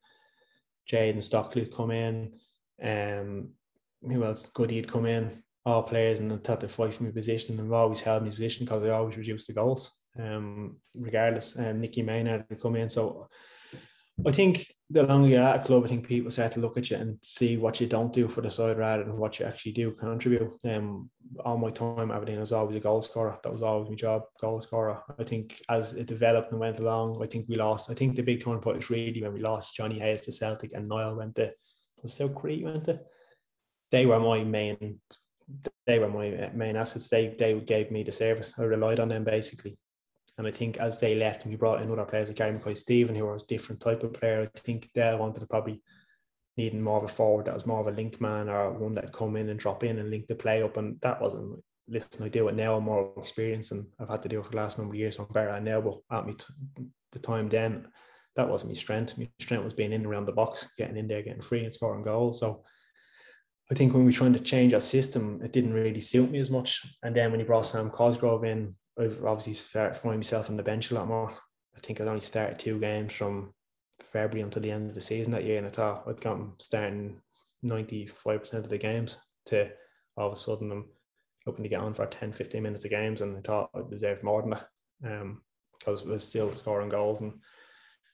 [0.90, 2.34] Jayden Stockley would come in.
[2.82, 3.52] Um,
[4.02, 5.42] who else good he'd come in?
[5.64, 8.84] All players and had to fight for my position and always held my position because
[8.84, 9.98] I always reduced the goals.
[10.18, 12.90] Um, regardless, um, Nicky Maynard would come in.
[12.90, 13.28] So
[14.24, 16.90] I think the longer you're at a club, I think people start to look at
[16.90, 19.72] you and see what you don't do for the side rather than what you actually
[19.72, 20.54] do contribute.
[20.64, 21.10] Um,
[21.44, 23.38] all my time, Aberdeen was always a goal scorer.
[23.42, 25.02] That was always my job, goal scorer.
[25.18, 27.90] I think as it developed and went along, I think we lost.
[27.90, 30.72] I think the big turning point was really when we lost Johnny Hayes to Celtic
[30.72, 31.52] and Niall went to
[32.02, 33.00] was South went to.
[33.90, 35.00] They were my main.
[35.86, 37.08] They were my main assets.
[37.08, 38.54] They they gave me the service.
[38.58, 39.78] I relied on them basically.
[40.38, 43.14] And I think as they left and we brought in other players like Gary Mackay-Steven,
[43.14, 45.82] who was a different type of player, I think they wanted to probably
[46.56, 49.12] needing more of a forward that was more of a link man or one that
[49.12, 50.76] come in and drop in and link the play up.
[50.76, 54.28] And that wasn't listen, I do it now, I'm more experienced and I've had to
[54.28, 55.16] do it for the last number of years.
[55.16, 57.86] So I'm better at now, but at me t- the time then,
[58.34, 59.16] that wasn't my strength.
[59.16, 62.02] My strength was being in around the box, getting in there, getting free and scoring
[62.02, 62.40] goals.
[62.40, 62.64] So
[63.70, 66.38] I think when we were trying to change our system, it didn't really suit me
[66.38, 66.82] as much.
[67.02, 70.62] And then when you brought Sam Cosgrove in, I've obviously started finding myself on the
[70.62, 71.30] bench a lot more.
[71.76, 73.52] I think I'd only started two games from
[74.02, 77.20] February until the end of the season that year, and I thought I'd gotten starting
[77.64, 79.70] 95% of the games to
[80.16, 80.86] all of a sudden I'm
[81.46, 84.22] looking to get on for 10, 15 minutes of games, and I thought I deserved
[84.22, 84.68] more than that
[85.04, 85.42] um,
[85.78, 87.32] because I was still scoring goals and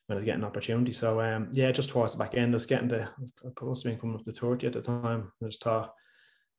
[0.07, 0.93] when I was getting opportunity.
[0.93, 3.09] So um, yeah, just towards the back end, I was getting to
[3.45, 5.33] I must have been coming up to 30 at the time.
[5.43, 5.95] I just thought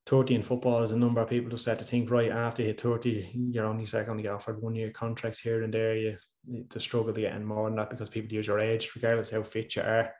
[0.06, 2.70] 30 in football is a number of people just start to think right after you
[2.70, 5.96] hit 30, you're only like only get offered one year contracts here and there.
[5.96, 6.18] You
[6.70, 9.44] to struggle to get in more than that because people use your age, regardless how
[9.44, 10.12] fit you are.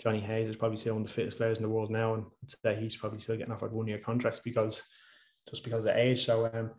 [0.00, 2.24] Johnny Hayes is probably still one of the fittest players in the world now, and
[2.42, 4.82] I'd say he's probably still getting offered one year contracts because
[5.48, 6.24] just because of age.
[6.24, 6.70] So um,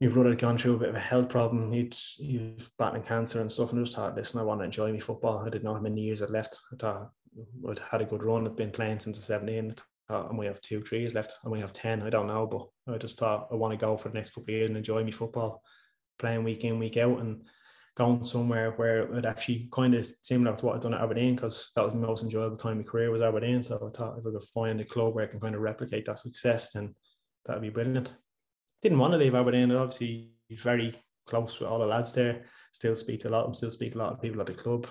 [0.00, 1.72] my brother had gone through a bit of a health problem.
[1.72, 4.92] He'd he's battling cancer and stuff, and I just thought, listen, I want to enjoy
[4.92, 5.38] my football.
[5.38, 6.58] I didn't know how many years I'd left.
[6.72, 7.10] I thought
[7.68, 8.46] I'd had a good run.
[8.46, 9.70] I'd been playing since the 17.
[9.70, 9.74] I
[10.08, 11.34] Uh, I might have two, three years left.
[11.44, 12.02] I might have 10.
[12.02, 14.44] I don't know, but I just thought I want to go for the next couple
[14.44, 15.62] of years and enjoy my football,
[16.18, 17.42] playing week in, week out, and
[17.96, 21.72] going somewhere where it actually kind of similar to what I'd done at Aberdeen because
[21.74, 23.62] that was the most enjoyable time of my career was Aberdeen.
[23.62, 26.04] So I thought if I could find a club where I can kind of replicate
[26.04, 26.94] that success, then
[27.46, 28.14] that'd be brilliant.
[28.82, 29.72] Didn't want to leave Aberdeen.
[29.72, 30.94] Obviously, very
[31.26, 32.44] close with all the lads there.
[32.72, 33.54] Still speak to a lot them.
[33.54, 34.86] Still speak to a lot of people at the club.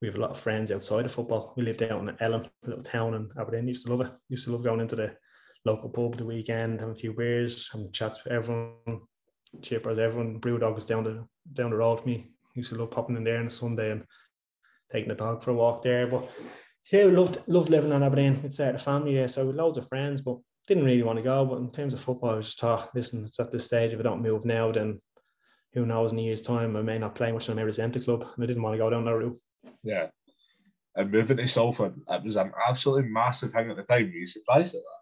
[0.00, 1.54] We have a lot of friends outside of football.
[1.56, 3.68] We lived out in Ellon, a little town in Aberdeen.
[3.68, 4.12] Used to love it.
[4.28, 5.16] Used to love going into the
[5.64, 9.00] local pub the weekend, having a few beers, having chats with everyone,
[9.60, 10.40] chippers, everyone.
[10.40, 13.38] Brewdog was down the down the road for me used to love popping in there
[13.38, 14.04] on a Sunday and
[14.92, 16.06] taking the dog for a walk there.
[16.06, 16.28] But
[16.92, 18.40] yeah, we loved loved living in Aberdeen.
[18.44, 21.46] It's the family there, so with loads of friends, but didn't really want to go.
[21.46, 23.92] But in terms of football, I was just thought, listen, it's at this stage.
[23.92, 25.00] If I don't move now, then
[25.72, 27.94] who knows in a year's time I may not play much and I may resent
[27.94, 28.22] the club.
[28.22, 29.40] And I didn't want to go down that route.
[29.82, 30.08] Yeah.
[30.94, 34.04] And moving to Salford, it was an absolutely massive thing at the time.
[34.04, 34.98] Were you surprised at that?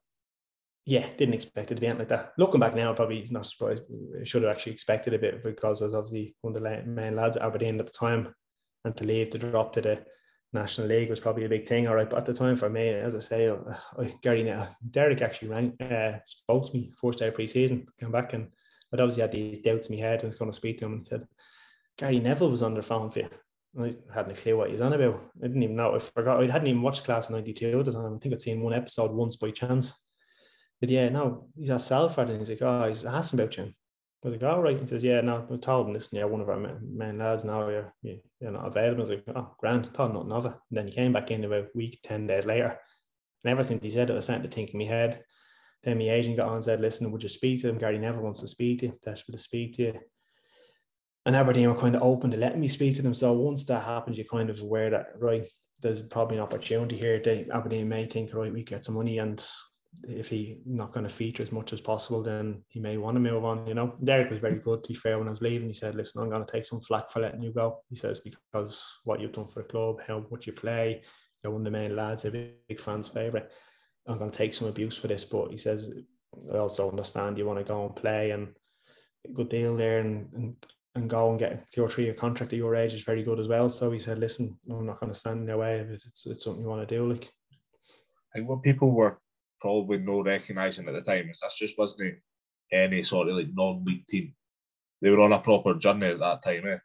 [0.88, 2.32] yeah, didn't expect it to be anything like that.
[2.38, 3.82] Looking back now, probably not surprised.
[4.22, 7.36] Should have actually expected a bit because I was obviously one of the main lads
[7.36, 8.32] at Aberdeen at the time,
[8.84, 10.04] and to leave to drop to the
[10.52, 11.88] National League was probably a big thing.
[11.88, 13.54] All right, but at the time for me, as I say, uh,
[14.22, 18.32] Gary now Derek actually rang, uh, spoke to me first day of pre-season, came back
[18.32, 18.48] and
[18.92, 20.92] I'd obviously had these doubts in my head and was going to speak to him
[20.92, 21.26] and said,
[21.98, 23.28] Gary Neville was on the phone for you.
[23.78, 25.22] I hadn't a clue what he's on about.
[25.42, 25.94] I didn't even know.
[25.94, 26.42] I forgot.
[26.42, 28.14] I hadn't even watched Class '92 at the time.
[28.14, 29.94] I think I'd seen one episode once by chance
[30.80, 33.64] but yeah, no, he's at Salford and he's like, oh, he's asking about you.
[33.64, 34.78] I was like, all oh, right.
[34.78, 36.12] He says, yeah, no, I told him this.
[36.12, 39.02] Yeah, one of our main lads now, you're, you're not available.
[39.02, 40.52] I was like, oh, grand, told him nothing of it.
[40.70, 42.78] And then he came back in about a week, 10 days later.
[43.44, 45.22] And ever since he said it, I was starting to think in my head.
[45.84, 47.78] Then my agent got on and said, listen, would you speak to him?
[47.78, 50.00] Gary Neville wants to speak to you, desperate to speak to you.
[51.26, 53.12] And Aberdeen were kind of open to letting me speak to them.
[53.12, 55.46] So once that happens, you're kind of aware that, right,
[55.82, 57.20] there's probably an opportunity here.
[57.22, 59.44] They, Aberdeen may think, right, we get some money and
[60.06, 63.20] if he not going to feature as much as possible, then he may want to
[63.20, 63.66] move on.
[63.66, 64.84] You know, Derek was very good.
[64.84, 66.80] To be fair, when I was leaving, he said, "Listen, I'm going to take some
[66.80, 70.26] flack for letting you go." He says because what you've done for the club, how
[70.30, 71.02] much you play,
[71.42, 73.50] you're one of the main lads, a big, big fans' favorite.
[74.06, 75.92] I'm going to take some abuse for this, but he says
[76.52, 78.48] I also understand you want to go and play and
[79.32, 80.56] good deal there and, and
[80.96, 83.40] and go and get two or three year contract at your age is very good
[83.40, 83.68] as well.
[83.68, 86.44] So he said, listen, I'm not going to stand in their way if it's, it's
[86.44, 87.10] something you want to do.
[87.10, 87.30] Like,
[88.34, 89.18] I think what people were
[89.60, 92.16] probably no recognising at the time is this just wasn't
[92.72, 94.34] any sort of like non-league team.
[95.00, 96.78] They were on a proper journey at that time, eh?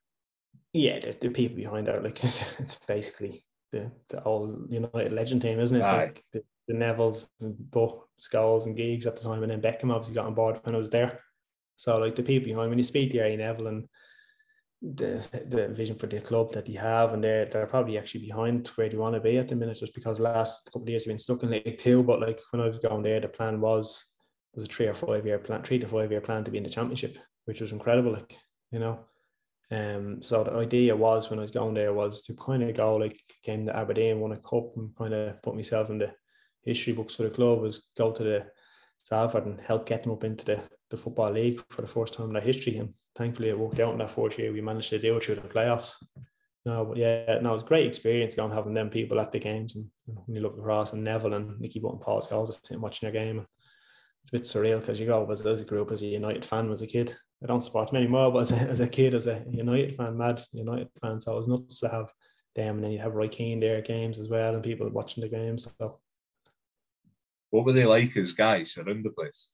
[0.74, 2.24] Yeah, the, the people behind it, like
[2.59, 5.84] it's basically the the old United legend team, isn't it?
[5.84, 9.91] Like the, the Nevilles and Butt, Scholes and Giggs at the time, and then Beckham
[9.91, 11.20] obviously got on board when I was there.
[11.82, 13.88] So like the people behind when you speak to Gary Neville and
[14.84, 18.67] the the vision for the club that they have, and they're they're probably actually behind
[18.75, 21.13] where they want to be at the minute, just because last couple of years they've
[21.13, 22.03] been stuck in League Two.
[22.03, 24.13] But like when I was going there, the plan was
[24.53, 26.63] was a three or five year plan, three to five year plan to be in
[26.63, 28.13] the championship, which was incredible.
[28.13, 28.38] Like
[28.71, 28.99] you know,
[29.71, 32.95] um, so the idea was when I was going there was to kind of go
[32.95, 36.13] like came to Aberdeen, won a cup, and kind of put myself in the
[36.63, 37.59] history books for the club.
[37.59, 38.45] Was go to the
[38.99, 40.61] Salford and help get them up into the
[40.92, 42.78] the football league for the first time in their history.
[42.78, 44.54] And thankfully, it worked out in that fourth year.
[44.54, 45.94] We managed to do it through the playoffs.
[46.64, 49.76] No, yeah, no, it was a great experience going having them people at the games.
[49.76, 52.82] And when you look across and Neville and Nicky Butt and Paul Scholes just sitting
[52.82, 53.46] watching their game.
[54.24, 56.72] It's a bit surreal because you go as, as a group, as a United fan,
[56.72, 57.16] as a kid.
[57.44, 60.16] I don't support them anymore, but as a, as a kid, as a United fan,
[60.16, 61.20] mad United fan.
[61.20, 62.12] So it was nuts to have
[62.54, 62.76] them.
[62.76, 65.30] And then you have Roy Keane there at games as well and people watching the
[65.30, 65.68] games.
[65.80, 66.00] So
[67.50, 69.50] What were they like as guys around the place?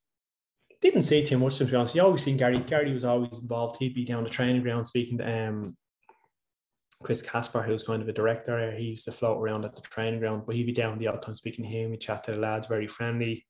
[0.82, 1.96] Didn't see too much to be honest.
[1.96, 2.60] You always seen Gary.
[2.60, 3.78] Gary was always involved.
[3.80, 5.76] He'd be down the training ground speaking to um,
[7.04, 8.72] Chris Casper, who was kind of a director.
[8.72, 11.22] He used to float around at the training ground, but he'd be down the odd
[11.22, 11.92] time speaking to him.
[11.92, 13.46] We chat to the lads, very friendly.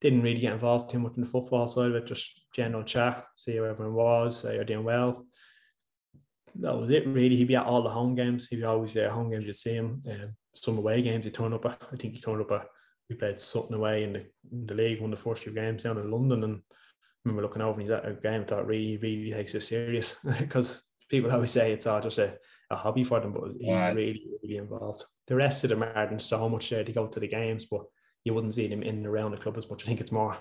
[0.00, 3.56] Didn't really get involved too much in the football side it, just general chat, see
[3.56, 5.26] how everyone was, say you're doing well.
[6.56, 7.36] That was it really.
[7.36, 8.48] He'd be at all the home games.
[8.48, 9.10] He'd be always there.
[9.10, 10.00] Home games, you'd see him.
[10.08, 11.66] Um, some away games, he'd turn up.
[11.66, 12.66] I think he turned up at
[13.08, 15.98] we played Sutton away in the, in the league, won the first few games down
[15.98, 16.44] in London.
[16.44, 16.60] And I
[17.24, 20.84] remember looking over and he's at a game, thought really, really takes it serious because
[21.10, 22.36] people always say it's all just a,
[22.70, 23.94] a hobby for them, but he's right.
[23.94, 25.04] really, really involved.
[25.26, 27.82] The rest of them aren't so much there to go to the games, but
[28.24, 29.82] you wouldn't see him in and around the club as much.
[29.82, 30.38] I think it's more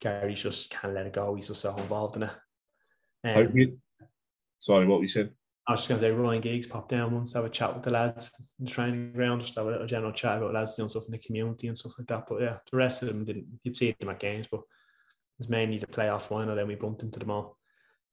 [0.00, 1.34] Gary just can't let it go.
[1.34, 2.30] He's just so involved in it.
[3.24, 3.78] Um,
[4.60, 5.32] Sorry, what we said?
[5.68, 7.82] I was just going to say Ryan Giggs popped down once, have a chat with
[7.82, 10.88] the lads in the training ground, just have a little general chat about lads doing
[10.88, 12.24] stuff in the community and stuff like that.
[12.26, 14.66] But yeah, the rest of them didn't, you'd see them at games, but it
[15.36, 16.56] was mainly the playoff final.
[16.56, 17.58] Then we bumped into them all.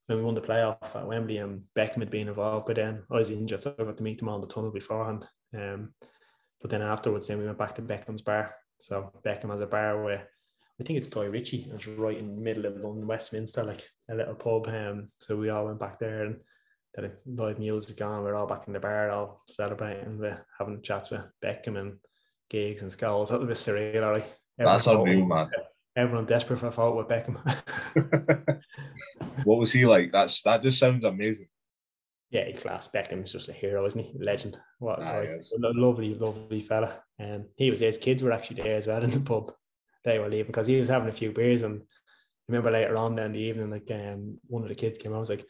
[0.08, 3.16] When we won the playoff at Wembley and Beckham had been involved, but then I
[3.16, 5.26] was injured, so I got to meet them all in the tunnel beforehand.
[5.58, 5.94] Um,
[6.60, 8.54] but then afterwards, then we went back to Beckham's bar.
[8.82, 10.28] So Beckham has a bar where
[10.80, 14.16] I think it's Guy Ritchie, it's right in the middle of London, Westminster, like a
[14.16, 14.68] little pub.
[14.68, 16.42] Um, so we all went back there and
[16.96, 18.24] that live music on.
[18.24, 21.98] We're all back in the bar, all celebrating, with having chats with Beckham and
[22.50, 23.30] Giggs and Scholes.
[23.30, 24.40] That was a bit surreal, like.
[24.58, 25.50] That's unreal, man.
[25.98, 27.38] Everyone desperate for a photo with Beckham.
[29.44, 30.12] what was he like?
[30.12, 31.48] That's that just sounds amazing.
[32.32, 32.88] Yeah, he's class.
[32.88, 34.18] Beckham's just a hero, isn't he?
[34.20, 34.58] Legend.
[34.80, 35.54] What ah, like, yes.
[35.58, 37.02] lovely, lovely fella.
[37.20, 39.54] And um, he was his kids were actually there as well in the pub.
[40.04, 43.18] They were leaving because he was having a few beers and I remember later on
[43.18, 45.48] in the evening, like um, one of the kids came out, I was like,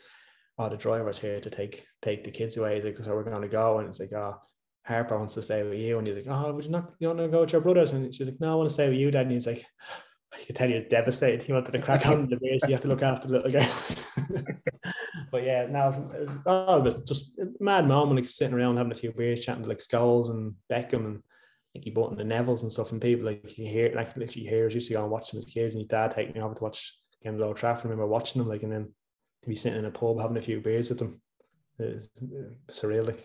[0.58, 2.76] oh, the driver's here to take take the kids away.
[2.76, 3.80] He's like, so we're going to go.
[3.80, 4.39] And it's like, oh,
[4.86, 5.97] Harper wants to stay with you.
[5.97, 7.91] And he's like, oh, would you not, you want to go with your brothers?
[7.91, 9.24] And she's like, no, I want to stay with you, Dad.
[9.24, 9.66] And he's like,
[10.34, 11.43] I can tell you, he's devastated.
[11.43, 12.38] He wanted to crack on the.
[12.60, 13.68] So you have to look after the little guy.
[15.32, 18.76] but yeah, now it was, oh, it was just a mad moment, like sitting around
[18.76, 21.24] having a few beers, chatting to like Scholes and Beckham and
[21.74, 22.91] like he bought in the Nevilles and stuff.
[22.91, 25.45] And people like you hear, like literally hears used to go and watch them as
[25.45, 25.74] kids.
[25.74, 27.86] And your dad take me over to watch games at Old Trafford.
[27.86, 28.93] I remember watching them, like, and then
[29.45, 31.21] to be sitting in a pub having a few beers with them.
[31.79, 33.15] It's uh, surreal.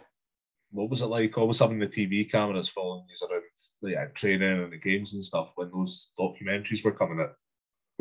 [0.70, 3.42] What was it like always having the TV cameras following you around
[3.82, 7.32] like, training and the games and stuff when those documentaries were coming out?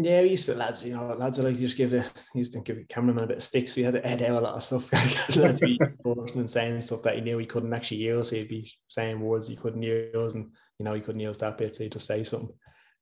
[0.01, 2.59] Yeah, we used to lads, you know, lads are like just give the used to
[2.59, 3.74] give the cameraman a bit of sticks.
[3.74, 4.91] So we had to edit out a lot of stuff.
[5.36, 8.30] lads be and saying stuff that he knew he couldn't actually use.
[8.30, 11.76] He'd be saying words he couldn't use, and you know he couldn't use that bit,
[11.76, 12.55] so he'd just say something.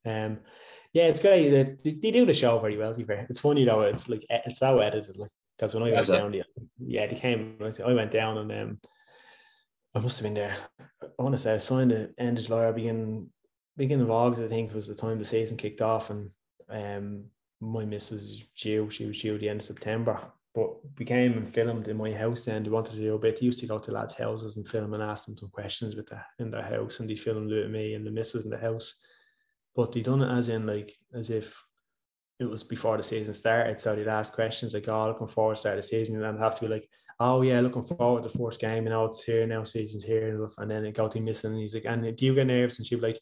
[0.08, 0.40] Um,
[0.94, 1.50] yeah, it's great.
[1.84, 2.94] They, they do the show very well.
[2.94, 3.82] To be fair, it's funny though.
[3.82, 5.18] It's like it's so edited.
[5.18, 6.44] Like because when I went down, yeah,
[6.80, 7.58] yeah, they came.
[7.62, 8.80] I went down and um,
[9.94, 10.56] I must have been there.
[11.02, 13.30] I want to say I signed the end of July, begin
[13.76, 14.42] beginning of August.
[14.42, 16.30] I think was the time the season kicked off, and
[16.70, 17.26] um,
[17.60, 18.90] my missus due.
[18.90, 20.20] She was due the end of September.
[20.56, 22.64] But we came and filmed in my house then.
[22.64, 23.40] They wanted to do a bit.
[23.40, 26.08] They used to go to lads' houses and film and ask them some questions with
[26.08, 29.06] the, in their house, and they filmed with me and the missus in the house
[29.78, 31.64] but they done it as in like as if
[32.40, 33.80] it was before the season started.
[33.80, 36.56] So they'd ask questions like, "Oh, looking forward to start the season," and I'd have
[36.56, 38.84] to be like, "Oh yeah, looking forward to the first game.
[38.84, 41.52] You know, it's here now, season's here," and then it got to missing.
[41.52, 43.20] And he's like, "And do you get nervous?" And she'd be like,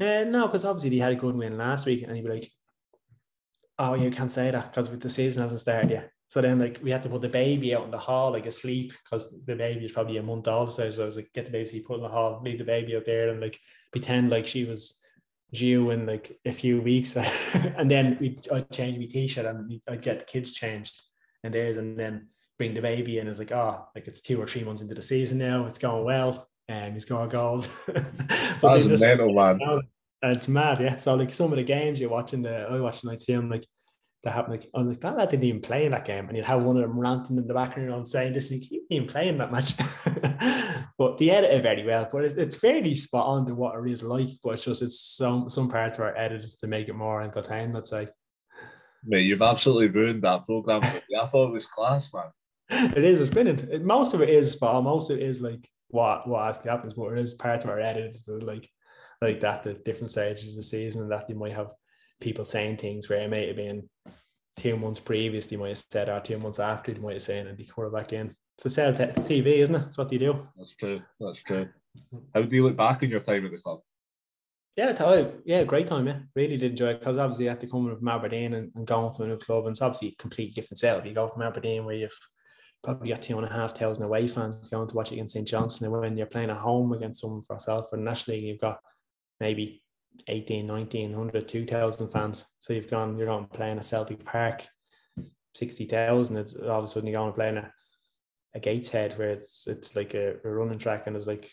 [0.00, 2.50] eh, "No, because obviously they had a good win last week," and he'd be like,
[3.78, 6.78] "Oh, you can't say that because with the season hasn't started yet." So then, like,
[6.82, 9.86] we had to put the baby out in the hall, like asleep, because the baby
[9.86, 10.70] is probably a month old.
[10.72, 12.94] So I was like, get the baby, see, put in the hall, leave the baby
[12.96, 13.58] out there, and like
[13.92, 15.00] pretend like she was
[15.52, 17.16] due in like a few weeks,
[17.76, 21.00] and then we I'd change my t-shirt and I'd get the kids changed
[21.44, 22.28] and theirs, and then
[22.58, 23.28] bring the baby in.
[23.28, 25.66] It's like oh, like it's two or three months into the season now.
[25.66, 27.86] It's going well, and he's scoring goals.
[28.62, 29.60] That's a mental man.
[30.20, 30.96] And it's mad, yeah.
[30.96, 33.64] So like some of the games you're watching the I watch my team like
[34.24, 34.58] that happened.
[34.58, 36.26] Like, I'm like, that lad didn't even play in that game.
[36.28, 39.10] And you'd have one of them ranting in the background saying this, and he didn't
[39.10, 39.74] playing that much.
[40.98, 42.08] but they edit it very well.
[42.10, 44.30] But it, it's fairly spot on to what it is like.
[44.42, 47.72] But it's just, it's some some parts of our editors to make it more entertaining,
[47.72, 48.08] let's say.
[49.04, 50.82] Mate, you've absolutely ruined that program.
[50.82, 52.24] I thought it was class, man.
[52.96, 53.62] It is, it's brilliant.
[53.62, 54.84] It, most of it is spot on.
[54.84, 57.80] Most of it is like what what actually happens, but it is parts of our
[57.80, 58.68] edits that like
[59.22, 61.70] like that, the different stages of the season, and that you might have
[62.20, 63.88] people saying things where it might have been
[64.58, 67.46] two months previous, they might have said, or two months after, they might have said,
[67.46, 68.34] and they back in.
[68.58, 69.78] It's a sell it's TV, isn't it?
[69.78, 70.48] That's what you do.
[70.56, 71.00] That's true.
[71.20, 71.68] That's true.
[72.34, 73.82] How do you look back on your time at the club?
[74.74, 75.30] Yeah, time.
[75.44, 76.08] Yeah, great time.
[76.08, 78.84] Yeah, really did enjoy it because obviously you have to come from Aberdeen and, and
[78.84, 81.06] going to a new club, and it's obviously a completely different setup.
[81.06, 82.18] You go from Aberdeen where you've
[82.82, 85.92] probably got two and a half thousand away fans going to watch against St Johnstone,
[85.92, 88.60] and when you're playing at home against someone for yourself for the National League, you've
[88.60, 88.80] got
[89.38, 89.84] maybe
[90.26, 92.44] 18, 19, 100, 2,000 fans.
[92.58, 94.66] So you've gone, you're going playing a Celtic Park,
[95.54, 96.36] 60,000.
[96.36, 97.72] It's all of a sudden you're going to play in a,
[98.54, 101.50] a Gateshead where it's it's like a, a running track and there's like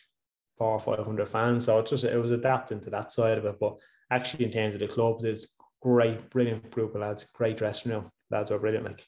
[0.58, 1.66] four or 500 fans.
[1.66, 3.60] So it just, it was adapting to that side of it.
[3.60, 3.78] But
[4.12, 8.10] actually, in terms of the club, there's great, brilliant group of lads, great dressing room.
[8.32, 8.86] Lads are brilliant.
[8.86, 9.06] Like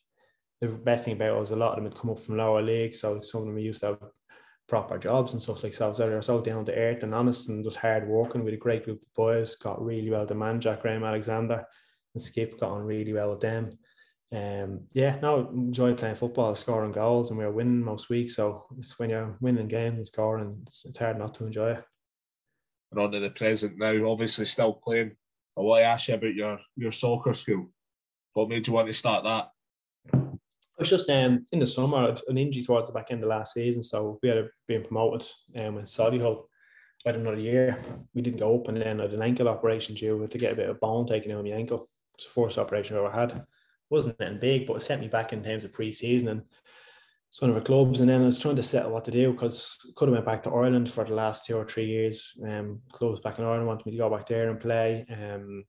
[0.62, 2.62] the best thing about it was a lot of them had come up from lower
[2.62, 3.00] leagues.
[3.00, 4.00] So some of them used to have
[4.68, 5.94] proper jobs and stuff like so.
[5.94, 8.86] So they're so down to earth and honest and just hard working with a great
[8.86, 9.56] group of boys.
[9.56, 10.60] Got really well to man.
[10.60, 11.66] Jack Graham Alexander
[12.14, 13.78] and Skip got on really well with them.
[14.34, 18.36] Um, yeah, no, enjoy playing football, scoring goals, and we are winning most weeks.
[18.36, 21.84] So it's when you're winning games and scoring, it's, it's hard not to enjoy it.
[22.92, 25.14] And on to the present now, obviously still playing.
[25.58, 27.70] I want to ask you about your your soccer school.
[28.34, 29.50] What made you want to start that?
[30.14, 33.54] It was just um, in the summer, an injury towards the back end of last
[33.54, 33.82] season.
[33.82, 35.28] So we had been promoted
[35.60, 36.44] um, with Solihull.
[37.06, 37.80] Had another year.
[38.14, 40.56] We didn't go up, and then I had an ankle operation due to get a
[40.56, 41.90] bit of bone taken out of my ankle.
[42.16, 43.46] It's the first operation I ever had.
[43.90, 46.28] Wasn't anything big, but it set me back in terms of pre season.
[46.28, 46.42] And
[47.42, 48.00] of our clubs.
[48.00, 50.44] And then I was trying to settle what to do because could have went back
[50.44, 52.40] to Ireland for the last two or three years.
[52.44, 55.06] Um, clubs back in Ireland wanted me to go back there and play.
[55.10, 55.66] Um,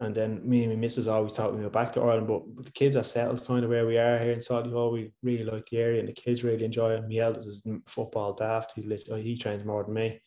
[0.00, 2.72] and then me and my missus always thought we were back to Ireland, but the
[2.72, 4.92] kids are settled kind of where we are here in Solihull.
[4.92, 7.08] We really like the area and the kids really enjoy it.
[7.08, 8.72] My eldest is football daft.
[8.74, 8.82] He,
[9.22, 10.20] he trains more than me,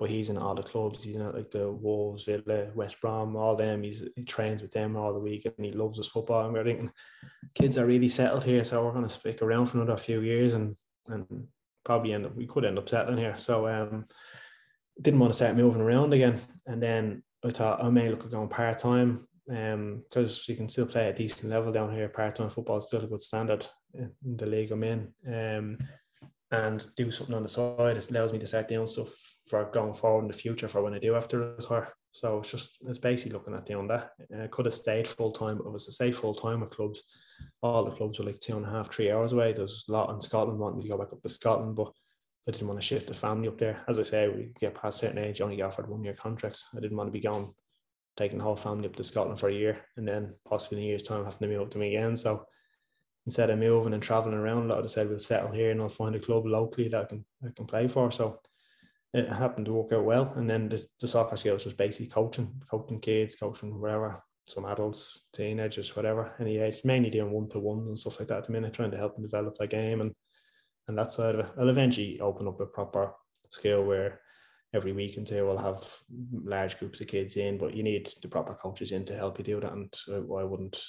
[0.00, 1.04] but he's in all the clubs.
[1.04, 3.82] He's in like the Wolves, Villa, West Brom, all them.
[3.82, 6.46] He's, he trains with them all the week and he loves his football.
[6.46, 6.90] And we're thinking
[7.54, 8.64] kids are really settled here.
[8.64, 10.74] So we're going to stick around for another few years and,
[11.08, 11.48] and
[11.84, 13.36] probably end up, we could end up settling here.
[13.36, 14.06] So, um,
[14.98, 16.40] didn't want to start moving around again.
[16.66, 20.70] And then I thought I may look at going part time um, because you can
[20.70, 22.08] still play at a decent level down here.
[22.08, 25.12] Part time football is still a good standard in the league I'm in.
[25.26, 25.78] Um,
[26.52, 27.96] and do something on the side.
[27.96, 29.14] It allows me to start doing stuff
[29.50, 31.92] for going forward in the future for when I do after retire.
[32.12, 34.12] So it's just it's basically looking at doing that.
[34.40, 37.02] I could have stayed full time, but it was to stay full time with clubs.
[37.62, 39.52] All the clubs were like two and a half, three hours away.
[39.52, 41.92] There's a lot in Scotland wanting to go back up to Scotland, but
[42.48, 43.82] I didn't want to shift the family up there.
[43.88, 46.68] As I say, we get past certain age, only offered one year contracts.
[46.76, 47.54] I didn't want to be gone,
[48.16, 50.86] taking the whole family up to Scotland for a year and then possibly in a
[50.88, 52.16] year's time having to move up to me again.
[52.16, 52.44] So
[53.26, 54.78] instead of moving and traveling around, a lot.
[54.78, 57.50] I decided we'll settle here and I'll find a club locally that I can I
[57.54, 58.10] can play for.
[58.10, 58.40] So
[59.12, 60.32] it happened to work out well.
[60.36, 65.26] And then the, the soccer skills was basically coaching, coaching kids, coaching wherever, some adults,
[65.34, 68.52] teenagers, whatever, any age, mainly doing one to ones and stuff like that at the
[68.52, 70.12] minute, trying to help them develop their game and
[70.88, 71.52] and that side of it.
[71.58, 73.12] I'll eventually open up a proper
[73.50, 74.20] skill where
[74.74, 75.88] every week and two we'll have
[76.32, 79.44] large groups of kids in, but you need the proper coaches in to help you
[79.44, 79.72] do that.
[79.72, 80.80] And I wouldn't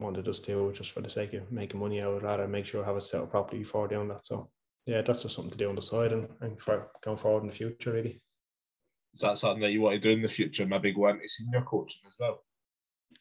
[0.00, 2.00] want to just do it just for the sake of making money.
[2.00, 4.24] I would rather make sure I have it set up properly before doing that.
[4.24, 4.50] So
[4.86, 7.48] yeah, that's just something to do on the side and, and for going forward in
[7.48, 8.20] the future, really.
[9.14, 10.66] Is that something that you want to do in the future?
[10.66, 12.42] Maybe go into senior coaching as well?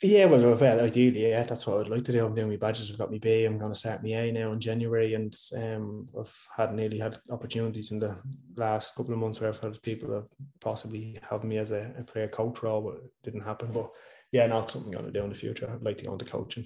[0.01, 2.26] Yeah, well, well, ideally, yeah, that's what I'd like to do.
[2.26, 2.91] I'm doing my badges.
[2.91, 3.45] I've got my B.
[3.45, 7.20] I'm going to start my A now in January, and um, I've had nearly had
[7.30, 8.18] opportunities in the
[8.57, 10.28] last couple of months where I've had people have
[10.59, 13.72] possibly have me as a, a, player coach role, but it didn't happen.
[13.72, 13.91] But
[14.32, 15.72] yeah, not something I'm going to do in the future.
[15.72, 16.66] I'd like to go into coaching.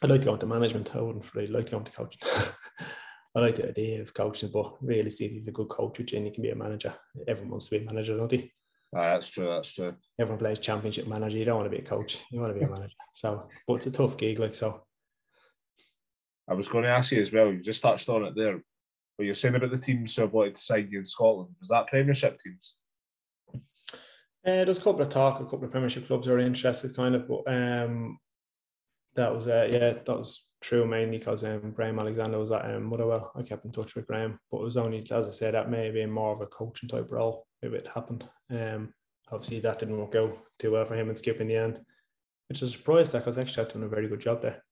[0.00, 0.96] I'd like to go into management.
[0.96, 2.20] I wouldn't really like to go into coaching.
[3.36, 6.04] I like the idea of coaching, but really, see if you're a good coach, you
[6.04, 6.94] can be a manager.
[7.26, 8.52] Everyone wants to be a manager, don't they?
[8.96, 9.46] Uh, that's true.
[9.46, 9.94] That's true.
[10.20, 11.36] Everyone plays championship manager.
[11.36, 12.22] You don't want to be a coach.
[12.30, 12.94] You want to be a manager.
[13.16, 14.82] So, but it's a tough gig, like so.
[16.48, 17.52] I was going to ask you as well.
[17.52, 18.60] You just touched on it there.
[19.16, 21.68] but you're saying about the teams who have wanted to sign you in Scotland was
[21.68, 22.78] that Premiership teams?
[23.54, 23.60] Uh,
[24.44, 27.42] there's a couple of talk, a couple of Premiership clubs are interested, kind of, but
[27.46, 28.18] um,
[29.14, 32.84] that was uh, yeah, that was true mainly because um, Graham Alexander was at um,
[32.84, 33.30] Motherwell.
[33.36, 35.84] I kept in touch with Graham, but it was only as I said that may
[35.84, 38.26] have been more of a coaching type role if it happened.
[38.50, 38.94] Um,
[39.30, 41.80] obviously that didn't work out too well for him and Skip in the end,
[42.48, 44.62] which is a surprise that because actually I've done a very good job there.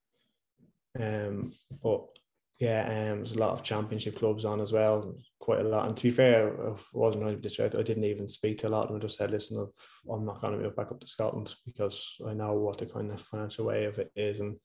[0.99, 1.51] Um,
[1.83, 2.07] but
[2.59, 5.87] yeah, um, there's a lot of championship clubs on as well, quite a lot.
[5.87, 7.79] And to be fair, I wasn't really distracted.
[7.79, 8.97] I didn't even speak to a lot of them.
[8.97, 9.67] I just said, listen,
[10.11, 13.11] I'm not going to move back up to Scotland because I know what the kind
[13.11, 14.39] of financial way of it is.
[14.39, 14.57] And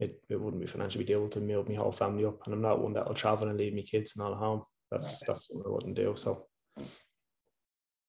[0.00, 2.44] it, it wouldn't be financially able to move my whole family up.
[2.44, 4.62] And I'm not one that'll travel and leave my kids and all at home.
[4.90, 6.14] That's that's what I wouldn't do.
[6.16, 6.46] So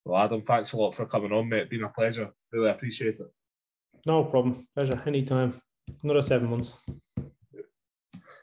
[0.06, 1.62] well, Adam, thanks a lot for coming on, mate.
[1.62, 2.30] It's been a pleasure.
[2.52, 3.28] Really appreciate it.
[4.06, 4.68] No problem.
[4.76, 5.02] Pleasure.
[5.06, 5.62] Anytime.
[6.04, 6.84] Another seven months.